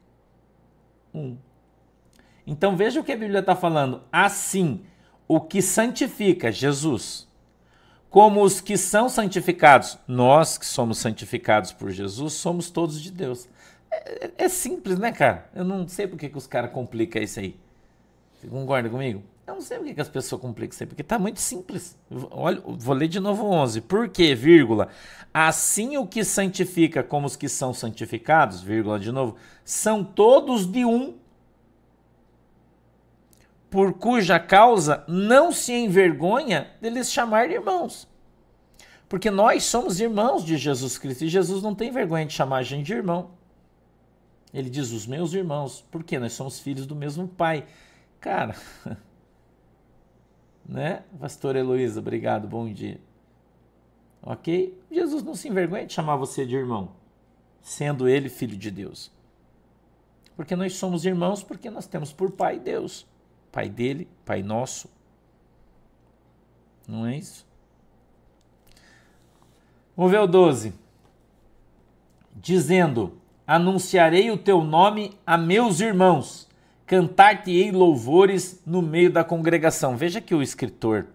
[2.47, 4.03] Então veja o que a Bíblia está falando.
[4.13, 4.85] Assim,
[5.27, 7.27] o que santifica, Jesus,
[8.11, 13.49] como os que são santificados, nós que somos santificados por Jesus, somos todos de Deus.
[13.91, 15.51] É, é simples, né, cara?
[15.55, 17.57] Eu não sei por que os caras complicam isso aí.
[18.35, 19.23] Você concorda comigo?
[19.47, 21.99] Eu não sei por que, as pessoas complicam isso aí, porque tá muito simples.
[22.31, 23.83] Olha, vou ler de novo 11.
[23.83, 24.89] Por quê, vírgula?
[25.33, 30.85] Assim o que santifica como os que são santificados, vírgula de novo, são todos de
[30.85, 31.15] um,
[33.71, 38.09] por cuja causa não se envergonha deles chamar de irmãos.
[39.09, 42.63] Porque nós somos irmãos de Jesus Cristo e Jesus não tem vergonha de chamar a
[42.63, 43.31] gente de irmão.
[44.53, 47.67] Ele diz os meus irmãos, porque nós somos filhos do mesmo pai.
[48.21, 48.55] Cara,
[50.67, 51.05] né?
[51.19, 53.01] Pastor Heloísa, obrigado, bom dia.
[54.23, 54.79] Ok?
[54.91, 56.93] Jesus não se envergonha de chamar você de irmão,
[57.61, 59.13] sendo ele filho de Deus.
[60.37, 63.07] Porque nós somos irmãos, porque nós temos por pai Deus.
[63.53, 64.89] Pai dele, pai nosso.
[66.89, 67.47] Não é isso?
[69.97, 70.75] Vamos ver o 12.
[72.35, 76.49] Dizendo: Anunciarei o teu nome a meus irmãos
[76.87, 79.97] cantar-te-ei louvores no meio da congregação.
[79.97, 81.07] Veja que o escritor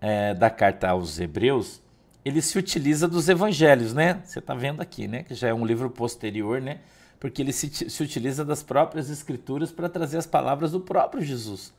[0.00, 1.82] é, da carta aos Hebreus,
[2.24, 4.20] ele se utiliza dos evangelhos, né?
[4.24, 5.22] Você está vendo aqui, né?
[5.22, 6.78] Que já é um livro posterior, né?
[7.20, 11.74] Porque ele se, se utiliza das próprias escrituras para trazer as palavras do próprio Jesus.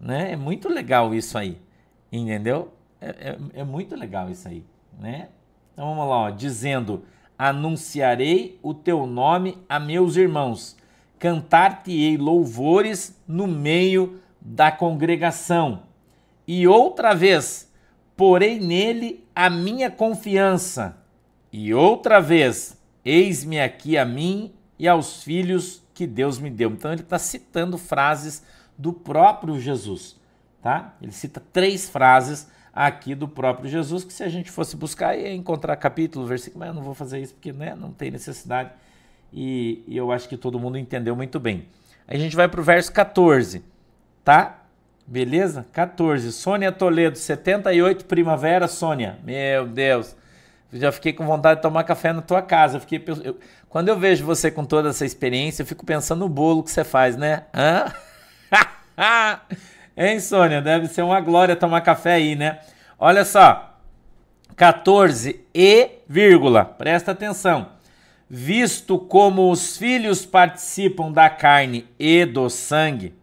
[0.00, 0.32] Né?
[0.32, 1.58] É muito legal isso aí,
[2.10, 2.72] entendeu?
[3.00, 4.64] É, é, é muito legal isso aí,
[4.98, 5.28] né?
[5.72, 7.04] Então vamos lá, ó, dizendo:
[7.38, 10.76] Anunciarei o teu nome a meus irmãos
[11.22, 15.84] cantar-te-ei louvores no meio da congregação.
[16.48, 17.72] E outra vez,
[18.16, 20.98] porei nele a minha confiança.
[21.52, 26.70] E outra vez, eis-me aqui a mim e aos filhos que Deus me deu.
[26.72, 28.42] Então ele está citando frases
[28.76, 30.18] do próprio Jesus,
[30.60, 30.96] tá?
[31.00, 35.32] Ele cita três frases aqui do próprio Jesus, que se a gente fosse buscar ia
[35.32, 38.72] encontrar capítulo, versículo, mas eu não vou fazer isso porque né, não tem necessidade
[39.32, 41.66] e, e eu acho que todo mundo entendeu muito bem.
[42.06, 43.64] A gente vai para o verso 14,
[44.22, 44.58] tá?
[45.06, 45.66] Beleza?
[45.72, 46.30] 14.
[46.32, 49.18] Sônia Toledo, 78 primavera, Sônia.
[49.24, 50.14] Meu Deus.
[50.72, 52.76] Já fiquei com vontade de tomar café na tua casa.
[52.76, 56.28] Eu fiquei, eu, quando eu vejo você com toda essa experiência, eu fico pensando no
[56.28, 57.44] bolo que você faz, né?
[57.54, 57.92] Hã?
[59.96, 60.60] hein, Sônia?
[60.60, 62.60] Deve ser uma glória tomar café aí, né?
[62.98, 63.78] Olha só.
[64.56, 66.64] 14 e vírgula.
[66.64, 67.81] Presta atenção
[68.34, 73.14] visto como os filhos participam da carne e do sangue.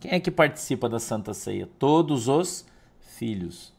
[0.00, 1.68] Quem é que participa da Santa Ceia?
[1.78, 2.66] Todos os
[2.98, 3.72] filhos.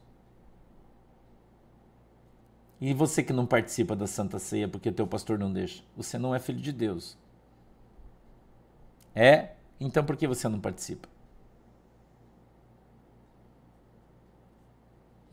[2.79, 5.83] E você que não participa da Santa Ceia porque teu pastor não deixa?
[5.97, 7.17] Você não é filho de Deus.
[9.13, 9.49] É?
[9.81, 11.09] Então por que você não participa?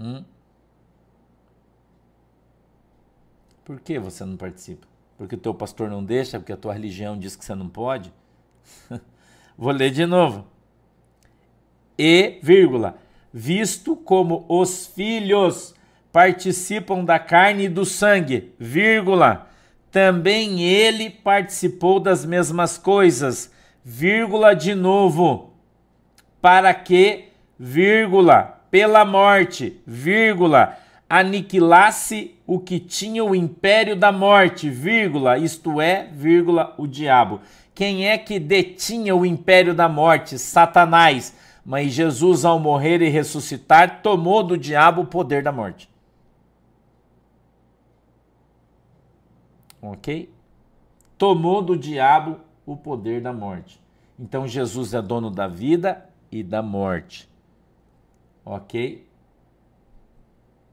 [0.00, 0.24] Hum?
[3.70, 4.84] Por que você não participa?
[5.16, 8.12] Porque o teu pastor não deixa, porque a tua religião diz que você não pode?
[9.56, 10.44] Vou ler de novo.
[11.96, 12.98] E, vírgula,
[13.32, 15.72] visto como os filhos
[16.10, 19.48] participam da carne e do sangue, vírgula,
[19.88, 23.52] também ele participou das mesmas coisas,
[23.84, 25.54] vírgula de novo,
[26.42, 30.76] para que, vírgula, pela morte, vírgula,
[31.10, 37.40] aniquilasse o que tinha o império da morte, vírgula, isto é, vírgula, o diabo.
[37.74, 40.38] Quem é que detinha o império da morte?
[40.38, 41.36] Satanás.
[41.66, 45.90] Mas Jesus, ao morrer e ressuscitar, tomou do diabo o poder da morte.
[49.82, 50.32] Ok?
[51.18, 53.80] Tomou do diabo o poder da morte.
[54.16, 57.28] Então Jesus é dono da vida e da morte.
[58.44, 59.09] Ok?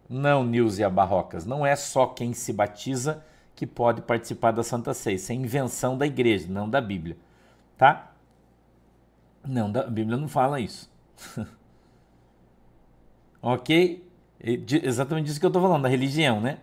[0.10, 3.24] Não, Nilce Barrocas, não é só quem se batiza
[3.56, 5.16] que pode participar da Santa Ceia.
[5.16, 7.18] Isso é invenção da igreja, não da Bíblia.
[7.78, 8.12] Tá?
[9.44, 10.90] Não, a Bíblia não fala isso.
[13.42, 14.08] ok?
[14.40, 16.60] Exatamente isso que eu estou falando, da religião, né?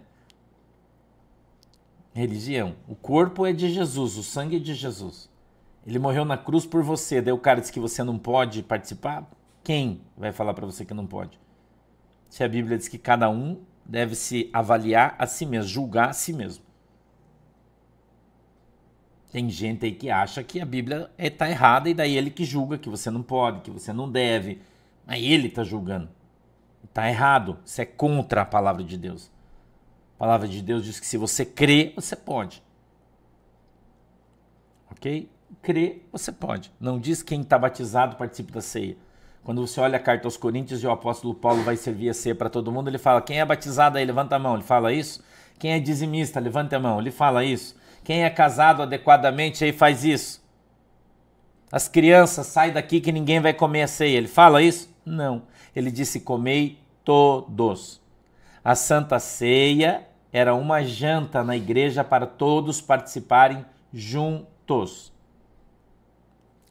[2.15, 2.77] Religião.
[2.87, 5.29] O corpo é de Jesus, o sangue é de Jesus.
[5.87, 7.21] Ele morreu na cruz por você.
[7.21, 9.29] Daí o cara diz que você não pode participar.
[9.63, 11.44] Quem vai falar para você que não pode?
[12.35, 16.13] Se a Bíblia diz que cada um deve se avaliar a si mesmo, julgar a
[16.13, 16.65] si mesmo.
[19.31, 22.77] Tem gente aí que acha que a Bíblia está errada e daí ele que julga
[22.77, 24.61] que você não pode, que você não deve.
[25.07, 26.09] Mas ele está julgando.
[26.83, 27.57] Está errado.
[27.65, 29.31] Isso é contra a palavra de Deus.
[30.17, 32.61] A palavra de Deus diz que se você crê, você pode.
[34.91, 35.31] Ok?
[35.63, 36.73] crê, você pode.
[36.81, 38.97] Não diz quem está batizado participe da ceia.
[39.45, 42.35] Quando você olha a carta aos Coríntios e o apóstolo Paulo vai servir a ceia
[42.35, 44.55] para todo mundo, ele fala: quem é batizado aí, levanta a mão.
[44.55, 45.23] Ele fala isso.
[45.59, 46.99] Quem é dizimista, levanta a mão.
[46.99, 47.77] Ele fala isso.
[48.03, 50.43] Quem é casado adequadamente aí faz isso.
[51.71, 54.17] As crianças, sai daqui que ninguém vai comer a ceia.
[54.17, 54.89] Ele fala isso?
[55.05, 55.43] Não.
[55.77, 58.01] Ele disse: comei todos.
[58.65, 65.14] A Santa Ceia era uma janta na igreja para todos participarem juntos.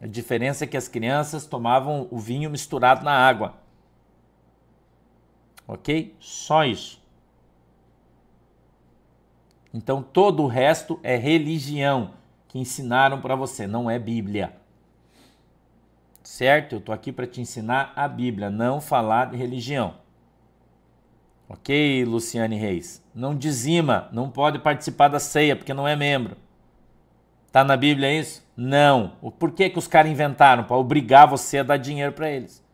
[0.03, 3.53] A diferença é que as crianças tomavam o vinho misturado na água.
[5.65, 6.13] Ok?
[6.19, 7.01] Só isso.
[9.73, 12.15] Então todo o resto é religião
[12.49, 14.53] que ensinaram para você, não é Bíblia.
[16.21, 16.75] Certo?
[16.75, 19.95] Eu tô aqui para te ensinar a Bíblia, não falar de religião.
[21.47, 23.01] Ok, Luciane Reis?
[23.15, 26.35] Não dizima, não pode participar da ceia porque não é membro.
[27.53, 28.43] Tá na Bíblia isso?
[28.57, 29.09] Não.
[29.37, 30.63] Por que, que os caras inventaram?
[30.63, 32.65] Para obrigar você a dar dinheiro para eles.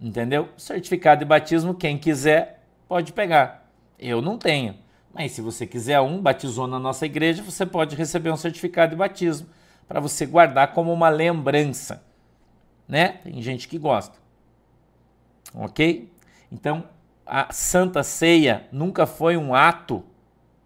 [0.00, 0.48] Entendeu?
[0.56, 3.70] Certificado de batismo, quem quiser, pode pegar.
[3.98, 4.76] Eu não tenho.
[5.12, 8.96] Mas se você quiser um, batizou na nossa igreja, você pode receber um certificado de
[8.96, 9.46] batismo
[9.86, 12.02] para você guardar como uma lembrança.
[12.88, 13.08] Né?
[13.24, 14.16] Tem gente que gosta.
[15.54, 16.10] Ok?
[16.50, 16.88] Então,
[17.26, 20.02] a Santa Ceia nunca foi um ato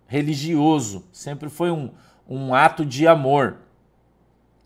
[0.08, 1.90] religioso, sempre foi um,
[2.28, 3.58] um ato de amor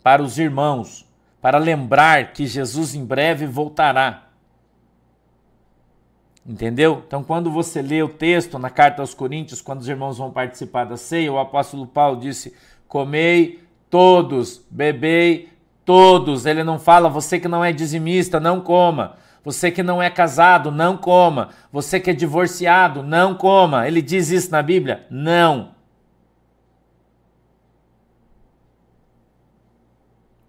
[0.02, 1.06] para os irmãos,
[1.40, 4.28] para lembrar que Jesus em breve voltará.
[6.46, 7.02] Entendeu?
[7.06, 10.84] Então, quando você lê o texto na carta aos Coríntios, quando os irmãos vão participar
[10.84, 12.54] da ceia, o apóstolo Paulo disse:
[12.88, 15.50] Comei todos, bebei
[15.84, 16.46] todos.
[16.46, 19.16] Ele não fala, você que não é dizimista, não coma.
[19.44, 21.50] Você que não é casado, não coma.
[21.72, 23.86] Você que é divorciado, não coma.
[23.88, 25.06] Ele diz isso na Bíblia?
[25.10, 25.72] Não.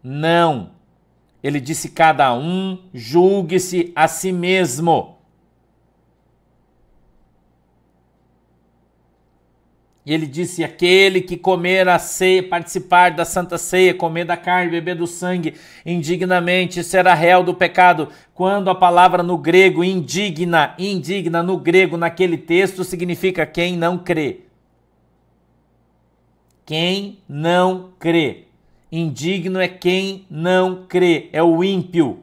[0.04, 0.72] Não.
[1.42, 5.13] Ele disse: cada um julgue-se a si mesmo.
[10.06, 14.72] E ele disse: Aquele que comer a ceia, participar da santa ceia, comer da carne,
[14.72, 15.54] beber do sangue
[15.86, 18.10] indignamente, será réu do pecado.
[18.34, 24.42] Quando a palavra no grego indigna, indigna no grego, naquele texto, significa quem não crê.
[26.66, 28.46] Quem não crê.
[28.92, 32.20] Indigno é quem não crê, é o ímpio.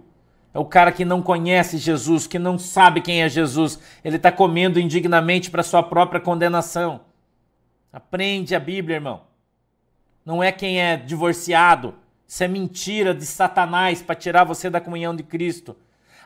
[0.53, 3.79] É o cara que não conhece Jesus, que não sabe quem é Jesus.
[4.05, 7.01] Ele está comendo indignamente para sua própria condenação.
[7.93, 9.23] Aprende a Bíblia, irmão.
[10.25, 11.95] Não é quem é divorciado.
[12.27, 15.77] Isso é mentira de Satanás para tirar você da comunhão de Cristo.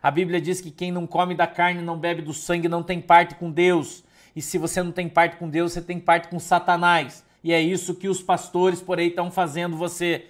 [0.03, 3.01] A Bíblia diz que quem não come da carne, não bebe do sangue, não tem
[3.01, 4.05] parte com Deus.
[4.37, 7.25] E se você não tem parte com Deus, você tem parte com Satanás.
[7.43, 10.27] E é isso que os pastores por aí estão fazendo você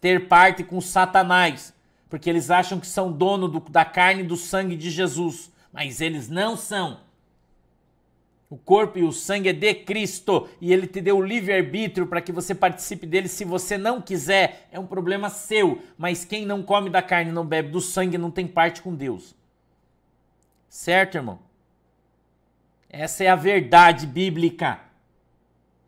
[0.00, 1.72] ter parte com Satanás.
[2.10, 5.52] Porque eles acham que são dono do, da carne e do sangue de Jesus.
[5.72, 6.98] Mas eles não são.
[8.52, 12.20] O corpo e o sangue é de Cristo e ele te deu o livre-arbítrio para
[12.20, 13.26] que você participe dele.
[13.26, 15.80] Se você não quiser, é um problema seu.
[15.96, 19.34] Mas quem não come da carne não bebe do sangue não tem parte com Deus.
[20.68, 21.38] Certo, irmão?
[22.90, 24.80] Essa é a verdade bíblica.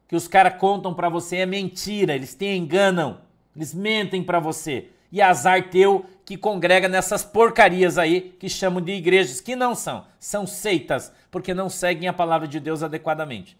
[0.08, 3.20] Que os caras contam para você é mentira, eles te enganam,
[3.54, 4.88] eles mentem para você.
[5.14, 10.04] E azar teu que congrega nessas porcarias aí que chamam de igrejas, que não são,
[10.18, 13.56] são seitas, porque não seguem a palavra de Deus adequadamente.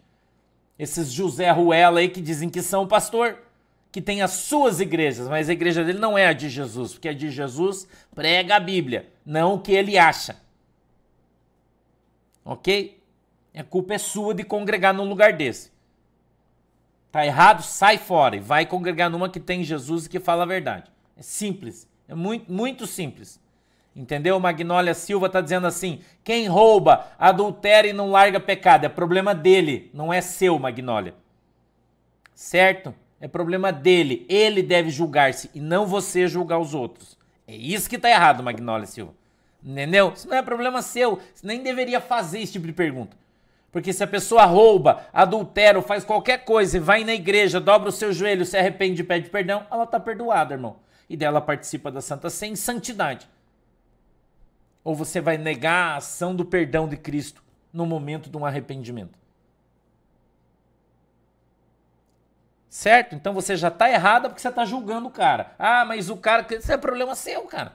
[0.77, 3.37] Esses José Ruela aí que dizem que são pastor,
[3.89, 7.07] que tem as suas igrejas, mas a igreja dele não é a de Jesus, porque
[7.07, 10.35] a de Jesus prega a Bíblia, não o que ele acha.
[12.43, 13.01] Ok?
[13.55, 15.71] A culpa é sua de congregar num lugar desse.
[17.13, 17.63] Tá errado?
[17.63, 20.93] Sai fora e vai congregar numa que tem Jesus e que fala a verdade.
[21.17, 21.87] É simples.
[22.07, 23.39] É muito, muito simples.
[23.95, 24.37] Entendeu?
[24.39, 28.85] Magnólia Silva está dizendo assim: quem rouba, adultera e não larga pecado.
[28.85, 31.15] É problema dele, não é seu, Magnólia.
[32.33, 32.93] Certo?
[33.21, 34.25] É problema dele.
[34.27, 37.17] Ele deve julgar-se e não você julgar os outros.
[37.47, 39.13] É isso que está errado, Magnólia Silva.
[39.63, 40.11] Entendeu?
[40.13, 41.19] Isso não é problema seu.
[41.33, 43.15] Você nem deveria fazer esse tipo de pergunta.
[43.71, 47.91] Porque se a pessoa rouba, adultera, faz qualquer coisa e vai na igreja, dobra o
[47.91, 50.77] seu joelho, se arrepende e pede perdão, ela está perdoada, irmão
[51.09, 53.29] e dela participa da Santa Ceia em santidade.
[54.83, 59.17] Ou você vai negar a ação do perdão de Cristo no momento de um arrependimento.
[62.69, 63.15] Certo?
[63.15, 65.55] Então você já está errada porque você está julgando o cara.
[65.57, 66.45] Ah, mas o cara.
[66.53, 67.73] Isso é problema seu, cara.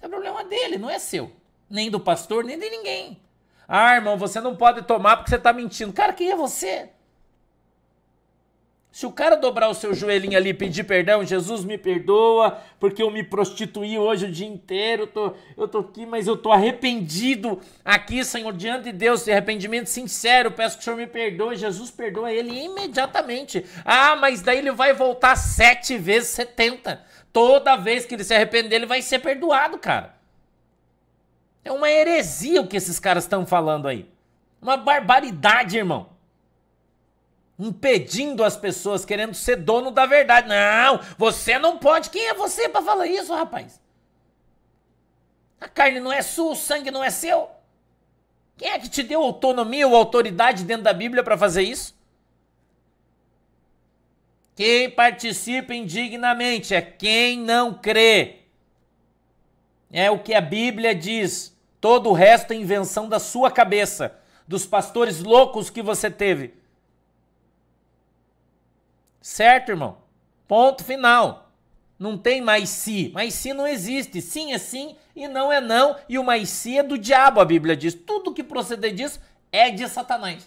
[0.00, 1.30] é problema dele, não é seu.
[1.68, 3.20] Nem do pastor, nem de ninguém.
[3.68, 5.92] Ah, irmão, você não pode tomar porque você está mentindo.
[5.92, 6.90] Cara, quem é você?
[8.94, 13.02] Se o cara dobrar o seu joelhinho ali e pedir perdão, Jesus me perdoa, porque
[13.02, 16.52] eu me prostituí hoje o dia inteiro, eu tô, eu tô aqui, mas eu tô
[16.52, 21.56] arrependido aqui, Senhor, diante de Deus, de arrependimento sincero, peço que o Senhor me perdoe.
[21.56, 23.66] Jesus perdoa ele imediatamente.
[23.84, 27.04] Ah, mas daí ele vai voltar sete vezes setenta.
[27.32, 30.14] Toda vez que ele se arrepender, ele vai ser perdoado, cara.
[31.64, 34.08] É uma heresia o que esses caras estão falando aí.
[34.62, 36.13] Uma barbaridade, irmão
[37.58, 40.48] impedindo as pessoas, querendo ser dono da verdade.
[40.48, 42.10] Não, você não pode.
[42.10, 43.80] Quem é você para falar isso, rapaz?
[45.60, 47.48] A carne não é sua, o sangue não é seu.
[48.56, 51.94] Quem é que te deu autonomia ou autoridade dentro da Bíblia para fazer isso?
[54.54, 58.40] Quem participa indignamente é quem não crê.
[59.90, 61.56] É o que a Bíblia diz.
[61.80, 66.54] Todo o resto é invenção da sua cabeça, dos pastores loucos que você teve.
[69.24, 69.96] Certo, irmão?
[70.46, 71.50] Ponto final.
[71.98, 73.10] Não tem mais si.
[73.14, 74.20] Mais si não existe.
[74.20, 75.96] Sim é sim e não é não.
[76.06, 77.94] E o mais si é do diabo, a Bíblia diz.
[77.94, 79.18] Tudo que proceder disso
[79.50, 80.46] é de Satanás.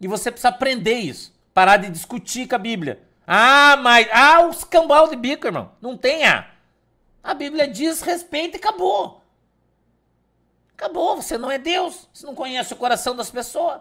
[0.00, 1.32] E você precisa aprender isso.
[1.54, 3.00] Parar de discutir com a Bíblia.
[3.24, 4.08] Ah, mas.
[4.10, 5.70] Ah, os cambal de bico, irmão.
[5.80, 6.50] Não tem A.
[7.22, 9.22] A Bíblia diz respeita e acabou.
[10.76, 11.14] Acabou.
[11.14, 12.08] Você não é Deus.
[12.12, 13.80] Você não conhece o coração das pessoas.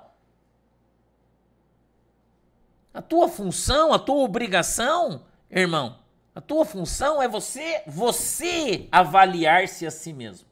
[2.93, 5.99] A tua função, a tua obrigação, irmão,
[6.33, 10.47] a tua função é você, você avaliar-se a si mesmo.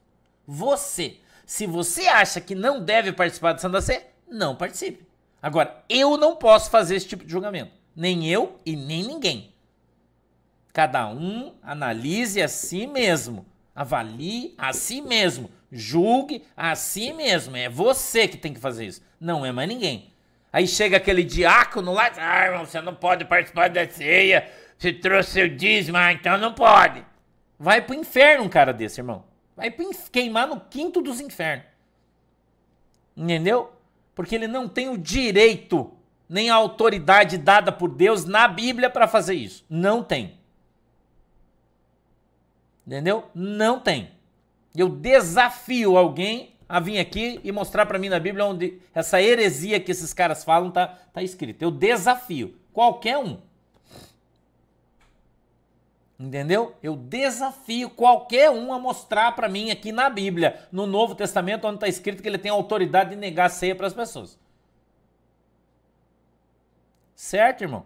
[0.47, 1.17] Você.
[1.45, 5.05] Se você acha que não deve participar da Santa Sé, não participe.
[5.41, 7.71] Agora, eu não posso fazer esse tipo de julgamento.
[7.95, 9.53] Nem eu e nem ninguém.
[10.73, 13.45] Cada um analise a si mesmo.
[13.75, 15.51] Avalie a si mesmo.
[15.71, 17.55] Julgue a si mesmo.
[17.55, 19.03] É você que tem que fazer isso.
[19.19, 20.11] Não é mais ninguém.
[20.55, 25.31] Aí chega aquele diácono lá, ah, irmão, você não pode participar da ceia, você trouxe
[25.31, 27.05] seu dízimo, ah, então não pode.
[27.59, 29.25] Vai pro inferno um cara desse, irmão.
[29.53, 31.65] Vai pro queimar no quinto dos infernos.
[33.17, 33.73] Entendeu?
[34.15, 35.91] Porque ele não tem o direito,
[36.29, 39.65] nem a autoridade dada por Deus na Bíblia para fazer isso.
[39.69, 40.39] Não tem.
[42.87, 43.29] Entendeu?
[43.35, 44.09] Não tem.
[44.73, 49.79] Eu desafio alguém a vir aqui e mostrar para mim na Bíblia onde essa heresia
[49.79, 51.63] que esses caras falam tá, tá escrita.
[51.63, 53.37] Eu desafio qualquer um.
[56.19, 56.75] Entendeu?
[56.81, 61.75] Eu desafio qualquer um a mostrar para mim aqui na Bíblia, no Novo Testamento, onde
[61.75, 64.39] está escrito que ele tem autoridade de negar ceia para as pessoas.
[67.15, 67.85] Certo, irmão?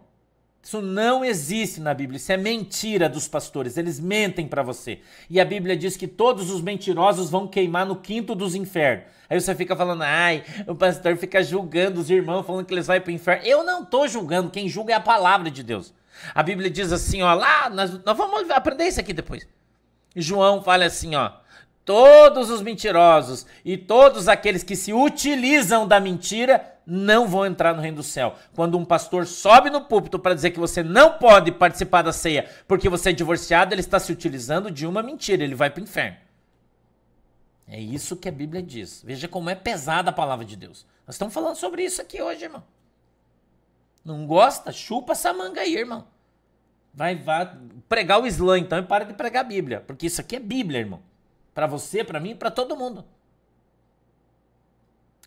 [0.62, 5.00] Isso não existe na Bíblia, isso é mentira dos pastores, eles mentem para você.
[5.30, 9.06] E a Bíblia diz que todos os mentirosos vão queimar no quinto dos infernos.
[9.30, 13.00] Aí você fica falando, ai, o pastor fica julgando os irmãos, falando que eles vão
[13.00, 13.46] para o inferno.
[13.46, 15.94] Eu não estou julgando, quem julga é a palavra de Deus.
[16.36, 19.48] A Bíblia diz assim, ó, lá, nós, nós vamos aprender isso aqui depois.
[20.16, 21.32] João fala assim, ó,
[21.90, 27.82] todos os mentirosos e todos aqueles que se utilizam da mentira não vão entrar no
[27.82, 28.36] reino do céu.
[28.54, 32.48] Quando um pastor sobe no púlpito para dizer que você não pode participar da ceia
[32.68, 35.84] porque você é divorciado, ele está se utilizando de uma mentira, ele vai para o
[35.84, 36.16] inferno.
[37.68, 39.02] É isso que a Bíblia diz.
[39.04, 40.86] Veja como é pesada a palavra de Deus.
[41.08, 42.64] Nós estamos falando sobre isso aqui hoje, irmão.
[44.06, 44.72] Não gosta?
[44.72, 46.06] Chupa essa manga aí, irmão.
[46.94, 47.52] Vai, vai
[47.88, 50.82] pregar o Islã então e para de pregar a Bíblia, porque isso aqui é Bíblia,
[50.82, 51.09] irmão.
[51.60, 53.04] Para você, para mim, para todo mundo.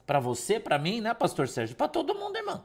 [0.06, 1.76] Para você, para mim, né, pastor Sérgio?
[1.76, 2.64] Para todo mundo, irmão.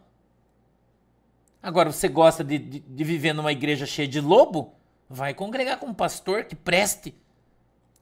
[1.61, 4.74] Agora, você gosta de, de, de, viver numa igreja cheia de lobo?
[5.09, 7.13] Vai congregar com um pastor que preste,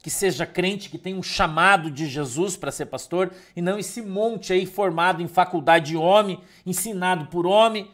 [0.04, 4.04] que seja crente, que tenha um chamado de Jesus para ser pastor, e não esse
[4.04, 7.90] monte aí formado em faculdade de homem, ensinado por homem,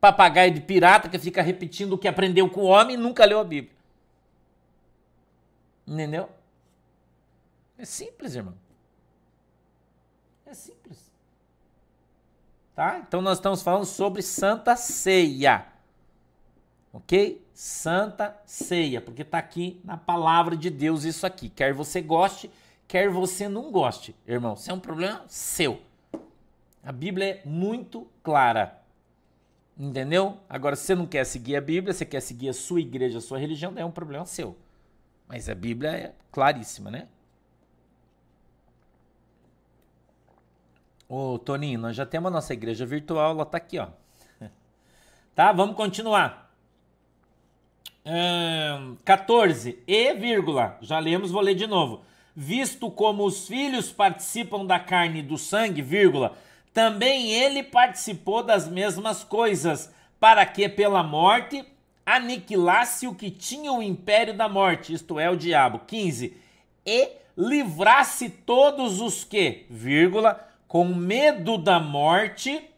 [0.00, 3.40] papagaio de pirata que fica repetindo o que aprendeu com o homem e nunca leu
[3.40, 3.76] a Bíblia.
[5.86, 6.30] Entendeu?
[7.78, 8.54] É simples, irmão.
[10.46, 11.12] É simples.
[12.74, 12.98] Tá?
[12.98, 15.66] Então nós estamos falando sobre Santa Ceia.
[16.92, 17.44] Ok?
[17.52, 21.48] Santa Ceia, porque está aqui na palavra de Deus isso aqui.
[21.48, 22.50] Quer você goste,
[22.86, 24.54] quer você não goste, irmão.
[24.54, 25.80] Isso é um problema seu.
[26.82, 28.80] A Bíblia é muito clara.
[29.76, 30.38] Entendeu?
[30.48, 33.20] Agora, se você não quer seguir a Bíblia, você quer seguir a sua igreja, a
[33.20, 34.56] sua religião, é um problema seu.
[35.26, 37.08] Mas a Bíblia é claríssima, né?
[41.08, 43.88] Ô, Toninho, nós já temos a nossa igreja virtual, ela tá aqui, ó.
[45.34, 46.52] Tá, vamos continuar.
[48.06, 49.82] Hum, 14.
[49.86, 52.02] E, vírgula, já lemos, vou ler de novo.
[52.36, 56.36] Visto como os filhos participam da carne e do sangue, vírgula,
[56.72, 61.64] também ele participou das mesmas coisas, para que pela morte
[62.04, 65.80] aniquilasse o que tinha o império da morte, isto é, o diabo.
[65.86, 66.36] 15.
[66.84, 72.68] E livrasse todos os que, vírgula, com medo da morte,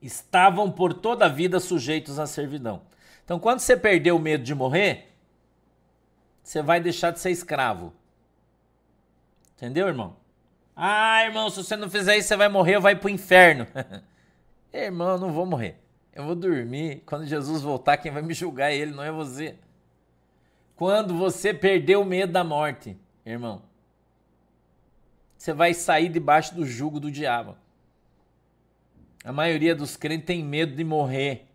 [0.00, 2.82] estavam por toda a vida sujeitos à servidão.
[3.24, 5.12] Então, quando você perdeu o medo de morrer,
[6.40, 7.92] você vai deixar de ser escravo.
[9.56, 10.14] Entendeu, irmão?
[10.76, 13.66] Ah, irmão, se você não fizer isso, você vai morrer, vai pro inferno.
[14.72, 15.80] irmão, eu não vou morrer.
[16.14, 17.02] Eu vou dormir.
[17.04, 19.56] Quando Jesus voltar, quem vai me julgar é ele, não é você.
[20.76, 22.96] Quando você perdeu o medo da morte,
[23.26, 23.62] irmão,
[25.42, 27.56] você vai sair debaixo do jugo do diabo.
[29.24, 31.48] A maioria dos crentes tem medo de morrer.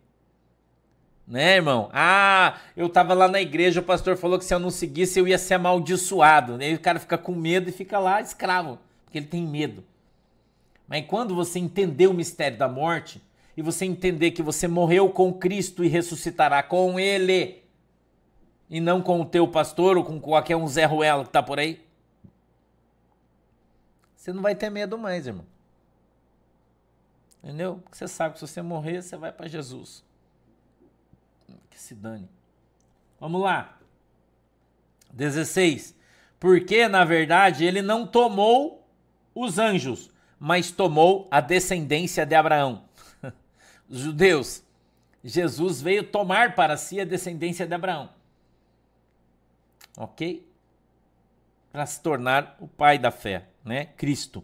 [1.25, 1.89] Né, irmão?
[1.93, 5.25] Ah, eu tava lá na igreja, o pastor falou que se eu não seguisse eu
[5.25, 6.55] ia ser amaldiçoado.
[6.55, 9.85] Aí o cara fica com medo e fica lá escravo, porque ele tem medo.
[10.85, 13.21] Mas quando você entender o mistério da morte
[13.55, 17.63] e você entender que você morreu com Cristo e ressuscitará com Ele,
[18.69, 21.57] e não com o teu pastor ou com qualquer um Zé Ruela que tá por
[21.57, 21.86] aí,
[24.27, 25.45] você não vai ter medo mais, irmão.
[27.41, 27.79] Entendeu?
[27.81, 30.03] Porque você sabe que se você morrer, você vai para Jesus.
[31.69, 32.29] Que se dane.
[33.21, 33.79] Vamos lá.
[35.13, 35.95] 16.
[36.37, 38.85] Porque, na verdade, ele não tomou
[39.33, 42.83] os anjos, mas tomou a descendência de Abraão.
[43.87, 44.61] Os judeus.
[45.23, 48.09] Jesus veio tomar para si a descendência de Abraão.
[49.95, 50.45] Ok?
[51.71, 53.85] Para se tornar o pai da fé, né?
[53.97, 54.43] Cristo.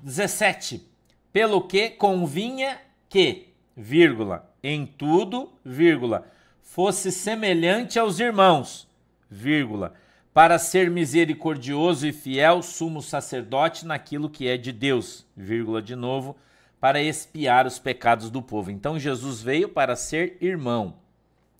[0.00, 0.84] 17.
[1.32, 6.26] Pelo que convinha que, vírgula, em tudo, vírgula,
[6.62, 8.88] fosse semelhante aos irmãos,
[9.30, 9.94] vírgula,
[10.34, 16.36] para ser misericordioso e fiel sumo sacerdote naquilo que é de Deus, vírgula de novo,
[16.80, 18.70] para expiar os pecados do povo.
[18.70, 20.96] Então Jesus veio para ser irmão,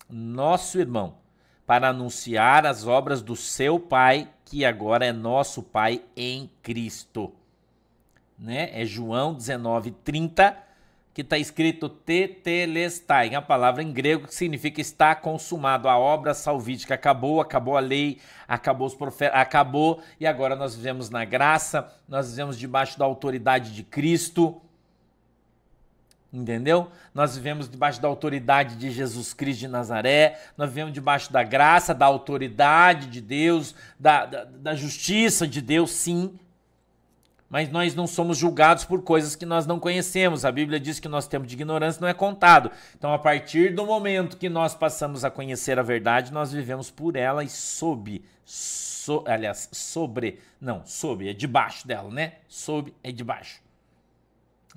[0.09, 1.15] nosso irmão,
[1.65, 7.33] para anunciar as obras do seu Pai, que agora é nosso Pai em Cristo.
[8.37, 8.69] Né?
[8.73, 10.57] É João 19, 30,
[11.13, 16.95] que está escrito tetelestai, a palavra em grego que significa está consumado, a obra salvífica
[16.95, 22.31] acabou, acabou a lei, acabou os profetas, acabou, e agora nós vivemos na graça, nós
[22.31, 24.59] vivemos debaixo da autoridade de Cristo,
[26.33, 26.89] entendeu?
[27.13, 31.93] Nós vivemos debaixo da autoridade de Jesus Cristo de Nazaré, nós vivemos debaixo da graça,
[31.93, 36.37] da autoridade de Deus, da, da, da justiça de Deus, sim,
[37.53, 40.43] mas nós não somos julgados por coisas que nós não conhecemos.
[40.43, 42.71] A Bíblia diz que nosso tempo de ignorância não é contado.
[42.97, 47.15] Então, a partir do momento que nós passamos a conhecer a verdade, nós vivemos por
[47.15, 52.37] ela e sob, so, aliás, sobre, não, sob, é debaixo dela, né?
[52.47, 53.62] Sob é debaixo.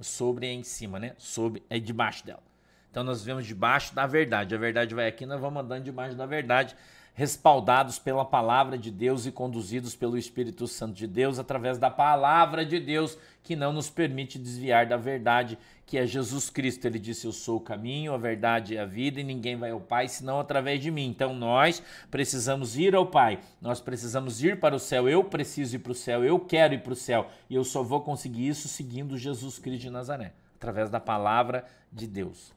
[0.00, 1.14] Sobre é em cima, né?
[1.18, 2.42] Sob é debaixo dela.
[2.90, 4.54] Então, nós vivemos debaixo da verdade.
[4.54, 6.76] A verdade vai aqui, nós vamos andando debaixo da verdade
[7.16, 12.64] respaldados pela palavra de Deus e conduzidos pelo Espírito Santo de Deus através da palavra
[12.64, 16.84] de Deus que não nos permite desviar da verdade que é Jesus Cristo.
[16.84, 19.80] Ele disse: Eu sou o caminho, a verdade e a vida, e ninguém vai ao
[19.80, 21.06] Pai senão através de mim.
[21.06, 25.08] Então nós precisamos ir ao Pai, nós precisamos ir para o céu.
[25.08, 27.82] Eu preciso ir para o céu, eu quero ir para o céu, e eu só
[27.82, 32.52] vou conseguir isso seguindo Jesus Cristo de Nazaré através da palavra de Deus.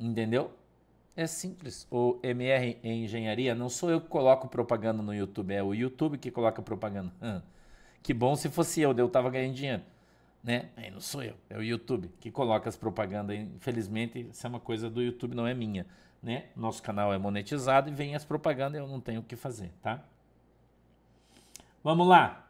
[0.00, 0.57] Entendeu?
[1.18, 1.84] É simples.
[1.90, 6.16] O MR em engenharia não sou eu que coloco propaganda no YouTube, é o YouTube
[6.16, 7.12] que coloca propaganda.
[8.00, 9.82] Que bom se fosse eu, eu tava ganhando dinheiro.
[10.44, 10.68] Né?
[10.76, 13.36] Aí não sou eu, é o YouTube que coloca as propagandas.
[13.36, 15.84] Infelizmente, isso é uma coisa do YouTube, não é minha.
[16.22, 16.44] Né?
[16.54, 20.04] Nosso canal é monetizado e vem as propagandas, eu não tenho o que fazer, tá?
[21.82, 22.48] Vamos lá.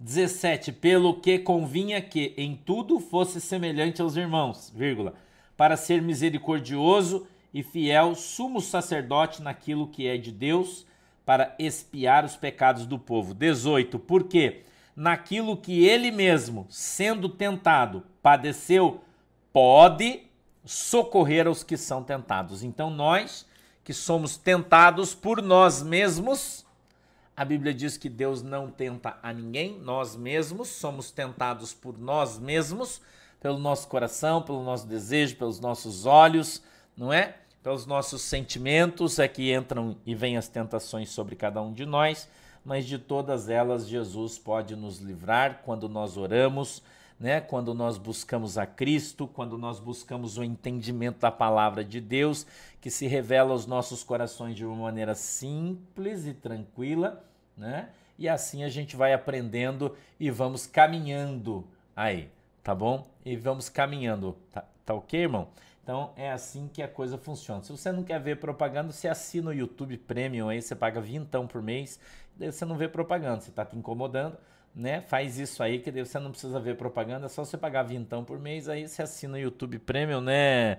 [0.00, 0.72] 17.
[0.72, 5.14] Pelo que convinha que em tudo fosse semelhante aos irmãos, vírgula,
[5.54, 10.86] para ser misericordioso e fiel sumo sacerdote naquilo que é de Deus
[11.24, 13.34] para expiar os pecados do povo.
[13.34, 13.98] 18.
[13.98, 14.62] Porque
[14.96, 19.02] naquilo que ele mesmo, sendo tentado, padeceu,
[19.52, 20.22] pode
[20.64, 22.62] socorrer aos que são tentados.
[22.62, 23.46] Então nós
[23.84, 26.64] que somos tentados por nós mesmos,
[27.36, 32.38] a Bíblia diz que Deus não tenta a ninguém, nós mesmos somos tentados por nós
[32.38, 33.00] mesmos,
[33.40, 36.62] pelo nosso coração, pelo nosso desejo, pelos nossos olhos,
[36.96, 37.38] não é?
[37.62, 42.28] Pelos nossos sentimentos é que entram e vêm as tentações sobre cada um de nós,
[42.64, 46.82] mas de todas elas Jesus pode nos livrar quando nós oramos,
[47.20, 47.40] né?
[47.40, 52.44] Quando nós buscamos a Cristo, quando nós buscamos o entendimento da palavra de Deus,
[52.80, 57.24] que se revela aos nossos corações de uma maneira simples e tranquila,
[57.56, 57.90] né?
[58.18, 62.28] E assim a gente vai aprendendo e vamos caminhando aí
[62.62, 63.06] tá bom?
[63.24, 65.48] E vamos caminhando, tá, tá ok, irmão?
[65.82, 67.62] Então é assim que a coisa funciona.
[67.62, 71.46] Se você não quer ver propaganda, você assina o YouTube Premium aí, você paga vintão
[71.46, 71.98] por mês,
[72.36, 74.36] daí você não vê propaganda, você está te incomodando,
[74.74, 75.00] né?
[75.00, 78.24] Faz isso aí que daí você não precisa ver propaganda, é só você pagar vintão
[78.24, 80.78] por mês, aí você assina o YouTube Premium, né?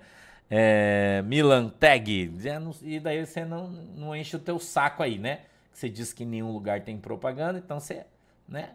[0.50, 2.32] É, Milan Tag,
[2.82, 5.42] e daí você não, não enche o teu saco aí, né?
[5.74, 8.06] Você diz que em nenhum lugar tem propaganda, então você,
[8.48, 8.74] né?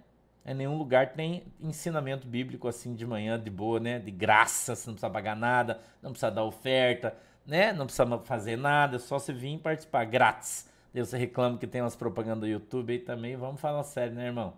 [0.49, 3.99] Em nenhum lugar tem ensinamento bíblico assim de manhã, de boa, né?
[3.99, 7.15] De graça, você não precisa pagar nada, não precisa dar oferta,
[7.47, 7.73] né?
[7.73, 10.69] Não precisa fazer nada, é só você vir e participar grátis.
[10.93, 13.37] Daí você reclama que tem umas propagandas do YouTube aí também.
[13.37, 14.55] Vamos falar sério, né, irmão?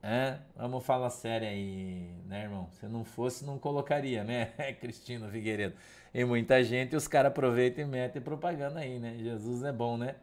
[0.00, 2.68] É, vamos falar sério aí, né, irmão?
[2.72, 4.46] Se não fosse, não colocaria, né?
[4.80, 5.74] Cristina Figueiredo.
[6.14, 9.16] E muita gente, os caras aproveitam e metem propaganda aí, né?
[9.18, 10.14] Jesus é bom, né?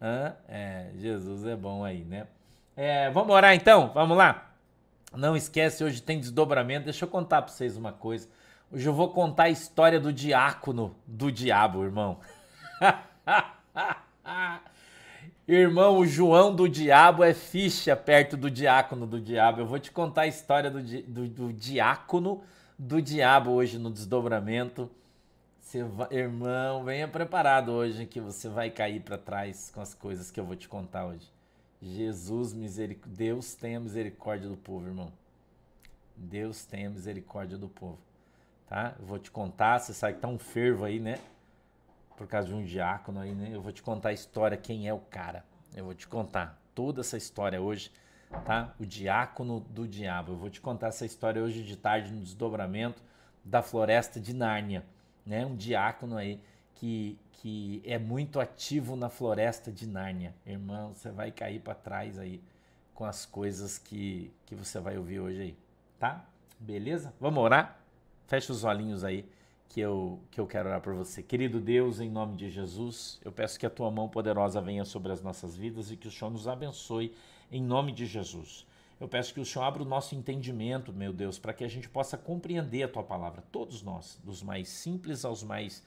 [0.00, 0.34] Hã?
[0.48, 2.26] É, Jesus é bom aí, né?
[2.80, 3.90] É, vamos orar então?
[3.92, 4.52] Vamos lá?
[5.12, 6.84] Não esquece, hoje tem desdobramento.
[6.84, 8.28] Deixa eu contar para vocês uma coisa.
[8.70, 12.20] Hoje eu vou contar a história do diácono do diabo, irmão.
[15.48, 19.60] irmão, o João do diabo é ficha perto do diácono do diabo.
[19.60, 22.44] Eu vou te contar a história do, do, do diácono
[22.78, 24.88] do diabo hoje no desdobramento.
[25.96, 30.38] Vai, irmão, venha preparado hoje que você vai cair para trás com as coisas que
[30.38, 31.37] eu vou te contar hoje.
[31.80, 33.08] Jesus, miseric...
[33.08, 35.12] Deus tenha misericórdia do povo, irmão.
[36.16, 37.98] Deus tenha misericórdia do povo.
[38.66, 38.94] Tá?
[38.98, 41.18] Eu vou te contar, você sabe que tá um fervo aí, né?
[42.16, 43.50] Por causa de um diácono aí, né?
[43.52, 45.44] Eu vou te contar a história, quem é o cara.
[45.74, 47.92] Eu vou te contar toda essa história hoje,
[48.44, 48.74] tá?
[48.78, 50.32] O diácono do diabo.
[50.32, 53.02] Eu vou te contar essa história hoje de tarde no desdobramento
[53.44, 54.84] da floresta de Nárnia,
[55.24, 55.46] né?
[55.46, 56.40] Um diácono aí
[56.78, 60.34] que, que é muito ativo na floresta de Nárnia.
[60.46, 62.40] Irmão, você vai cair para trás aí
[62.94, 65.56] com as coisas que, que você vai ouvir hoje aí,
[65.98, 66.24] tá?
[66.58, 67.12] Beleza?
[67.20, 67.80] Vamos orar?
[68.26, 69.24] Fecha os olhinhos aí
[69.68, 71.22] que eu, que eu quero orar por você.
[71.22, 75.12] Querido Deus, em nome de Jesus, eu peço que a tua mão poderosa venha sobre
[75.12, 77.14] as nossas vidas e que o Senhor nos abençoe
[77.50, 78.66] em nome de Jesus.
[79.00, 81.88] Eu peço que o Senhor abra o nosso entendimento, meu Deus, para que a gente
[81.88, 85.84] possa compreender a tua palavra, todos nós, dos mais simples aos mais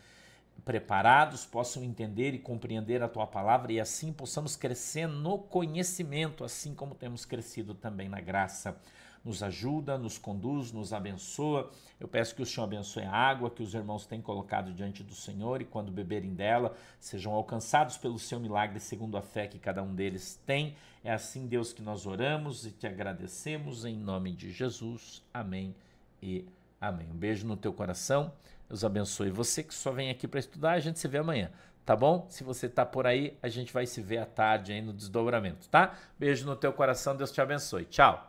[0.63, 6.73] preparados, possam entender e compreender a tua palavra e assim possamos crescer no conhecimento, assim
[6.73, 8.77] como temos crescido também na graça.
[9.23, 11.69] Nos ajuda, nos conduz, nos abençoa.
[11.99, 15.13] Eu peço que o Senhor abençoe a água que os irmãos têm colocado diante do
[15.13, 19.83] Senhor e quando beberem dela, sejam alcançados pelo seu milagre segundo a fé que cada
[19.83, 20.75] um deles tem.
[21.03, 25.23] É assim, Deus, que nós oramos e te agradecemos em nome de Jesus.
[25.31, 25.75] Amém
[26.21, 26.43] e
[26.79, 27.07] amém.
[27.11, 28.31] Um beijo no teu coração.
[28.71, 30.71] Deus abençoe você que só vem aqui para estudar.
[30.71, 31.51] A gente se vê amanhã,
[31.85, 32.25] tá bom?
[32.29, 35.67] Se você tá por aí, a gente vai se ver à tarde aí no desdobramento,
[35.67, 35.93] tá?
[36.17, 37.13] Beijo no teu coração.
[37.13, 37.83] Deus te abençoe.
[37.83, 38.25] Tchau.